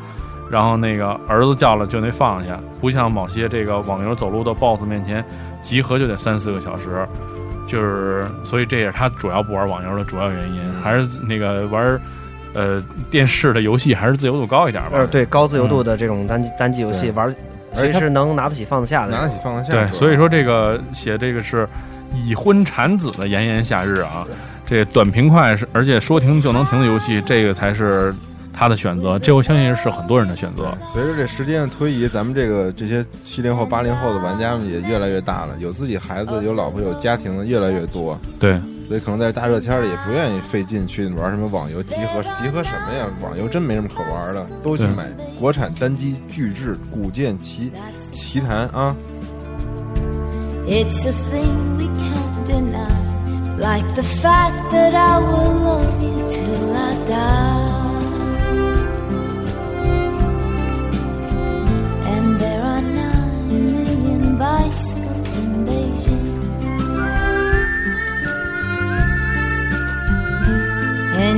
[0.53, 5.25] 然后那个儿子叫了就得放下，不像某些这个网游走路的 BOSS 面前
[5.61, 7.09] 集合就得三四个小时，
[7.67, 11.99] 就是所以这也是他主要不玩网游的主要原因，还是那个玩
[12.53, 14.91] 呃电视的游戏还是自由度高一点吧。
[14.93, 17.39] 呃，对高自由度的这种单机单机游戏玩而且
[17.75, 19.13] 它随时能拿得起放得下的。
[19.13, 19.73] 拿得起放得下。
[19.73, 21.67] 对，所以说这个写这个是
[22.13, 24.27] 已婚产子的炎炎夏日啊，
[24.67, 28.15] 这短平快是而且说停就能停的游戏，这个才是
[28.53, 30.73] 他的选择，这我相信是很多人的选择。
[30.85, 43.07] 随着这时间的推移，咱们这个这些七零后、八零后的玩家们也越来越大了，有自己孩子、有老婆、有家庭的越来越多，对，所以可能在大热天里也不愿意费劲去玩什么网游集合，集合什么呀？
[43.23, 45.07] 网游真没什么可玩的，都去买
[45.41, 47.73] 国产单机巨制《古剑奇
[48.13, 48.95] 奇谭》啊
[50.67, 52.87] ！It's a thing we can't deny,
[53.57, 57.82] like the fact that I will love you till I die.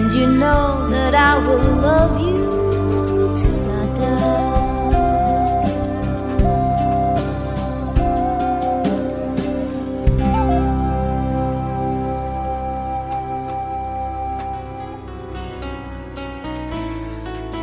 [0.04, 4.44] And you know that I will love you till I die.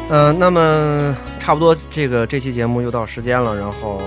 [0.10, 4.02] 嗯、那么差不多这个这期节目又到时间了，然后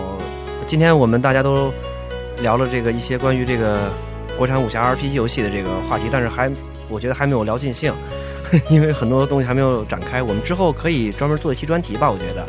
[0.66, 1.72] 今天我们大家都
[2.42, 3.92] 聊了这个一些关于这个
[4.36, 6.50] 国产武侠 RPG 游戏的这个话题，但是还
[6.94, 7.92] 我觉得还没有聊尽兴，
[8.70, 10.22] 因为很多东西还没有展开。
[10.22, 12.46] 我们之后可以专门做一期专题吧，我觉得，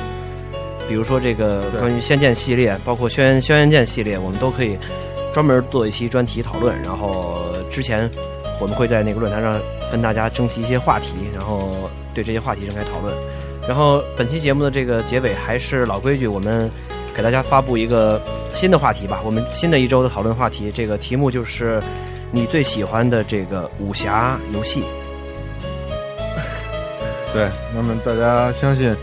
[0.87, 4.77] 比如说这个关于《仙剑》系列，包括《轩辕轩辕剑》系列，我们都可以
[5.33, 6.79] 专门做一期专题讨论。
[6.83, 7.35] 然后
[7.71, 8.09] 之前
[8.61, 9.59] 我们会在那个论坛上
[9.91, 13.13] 跟大家征集一些话题，然后对这些话题展开讨论。
[13.67, 16.69] 然后本期节目的这个结尾还是老规矩，我们
[17.15, 18.21] 给大家发布一个
[18.53, 19.19] 新的话题吧。
[19.25, 21.81] 我们新的一周的讨论话题，这个题目就是
[22.35, 24.83] 你最喜欢的这个武侠游戏。
[27.31, 28.93] 对，那么大家相信，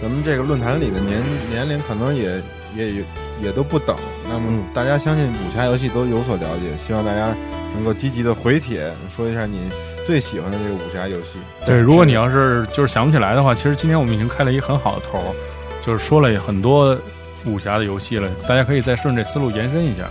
[0.00, 1.20] 咱们这个论坛里的年
[1.50, 2.40] 年龄可能也
[2.76, 3.02] 也也
[3.42, 3.96] 也都不等。
[4.28, 7.34] 那么嗯大家相信武侠游戏都有所了解，希望大家
[7.74, 9.58] 能够积极的回帖，说一下你
[10.06, 11.40] 最喜欢的这个武侠游戏。
[11.66, 15.34] 对，如果你要是就是想不起来的话，其实今天我们已经开了一个很好的头，
[15.82, 16.96] 就是说了很多
[17.44, 20.08] 武侠的游戏了，大家可以再顺着思路延伸一下。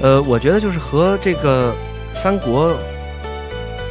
[0.00, 1.74] 呃，我觉得就是和这个
[2.12, 2.76] 三国、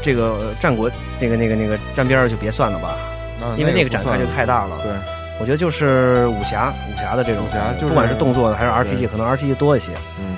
[0.01, 0.89] 这个战国
[1.19, 2.95] 那个那个那个沾边儿就别算了吧，
[3.41, 4.77] 啊因为那个展开就太大了。
[4.83, 4.91] 对，
[5.39, 9.91] 我觉得就是武侠，武侠的这种武侠就是不管是动作的还是 RPG，可能 RPG 多一些。
[10.19, 10.37] 嗯，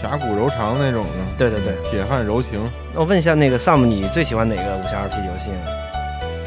[0.00, 1.74] 侠骨柔肠那种的，对对对。
[1.90, 2.60] 铁汉柔情。
[2.92, 5.66] 那我问一下，那个 Sam，你最喜欢哪个武侠 RPG 游戏呢？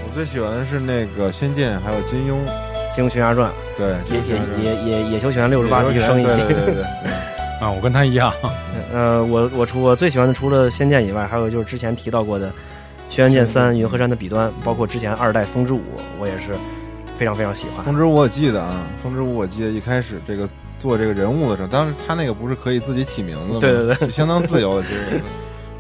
[0.06, 2.38] 我最喜欢的是那个《仙剑》，还有金庸。
[2.96, 4.20] 《金庸群侠传》对，野
[4.64, 6.32] 野野野野球拳六十八集野球升一级。
[6.32, 6.84] 对对对
[7.60, 8.32] 啊，我跟他一样。
[8.94, 12.50] 呃，我我除我最喜欢的除了《仙剑》以外，还有就是之前提到过的
[13.10, 15.78] 《轩辕剑三》《云和山的彼端》，包括之前二代《风之舞》，
[16.20, 16.56] 我也是
[17.16, 17.84] 非常非常喜欢。
[17.84, 20.48] 风之舞我记得啊，风之舞我记得一开始这个
[20.78, 23.60] 做这个人物的时候，当时他那个不是可以自己起名字吗？
[23.62, 24.84] 对对对相当自由的。
[24.84, 25.22] 其实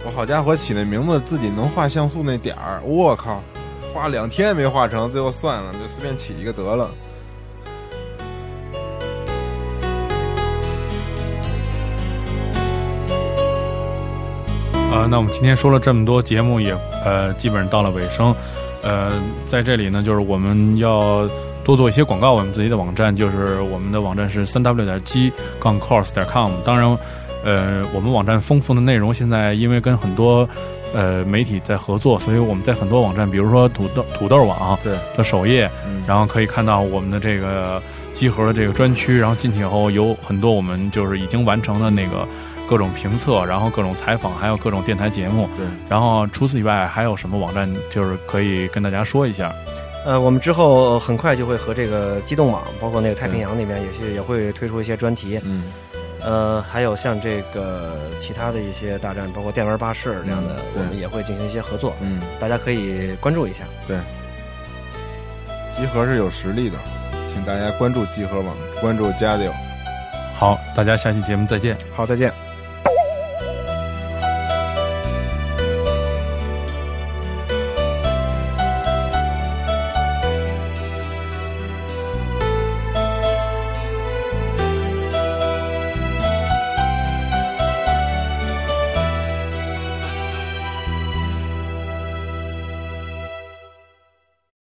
[0.03, 3.43] 我好家伙，起那名字自己能画像素那点儿，我靠，
[3.93, 6.89] 画两天也没画成，最后算了，就随便起一个得了。
[14.91, 18.33] 呃，那我们今天说了这么多节目也，呃基本上到了尾声。
[18.81, 19.11] 呃，
[19.45, 21.27] 在这里呢，就是我们要
[21.63, 22.33] 多做一些广告。
[22.33, 26.51] 我们自己的网站就是我们的网站是三 w 点 g 杠 course 点 com。
[26.63, 26.97] 当然，
[27.43, 30.47] 呃，我们网站丰富的内容现在因为跟很多
[30.93, 37.81] 呃媒体在合作，所以我们在很多网站，比如说土豆土豆网对，的首页，嗯，然后可以看到我们的这个
[38.13, 42.25] 集合的这个专区，然后进去以后有很多我们就是已经完成的那个
[42.67, 45.49] 各种评测，然后各种采访，还有各种电台节目。
[45.57, 49.53] 对，然后除此以外，还有什么网站就是可以跟大家说一下？
[50.05, 55.39] 呃，我们之后很快就会和这个机动网，包括那个太平洋那边，也是也会推出一些专题。
[55.43, 55.71] 嗯，
[56.21, 63.65] 呃，还有像这个其他的一些大战，包括电玩巴士这样的，嗯我们也会进行一些合作，嗯，大家可以关注一下。
[63.87, 63.97] 对
[65.75, 66.77] 集合是有实力的，
[67.27, 69.51] 请大家关注集合网，关注加六。
[70.39, 71.75] 好，大家下期节目再见。
[71.93, 72.46] 好，再见。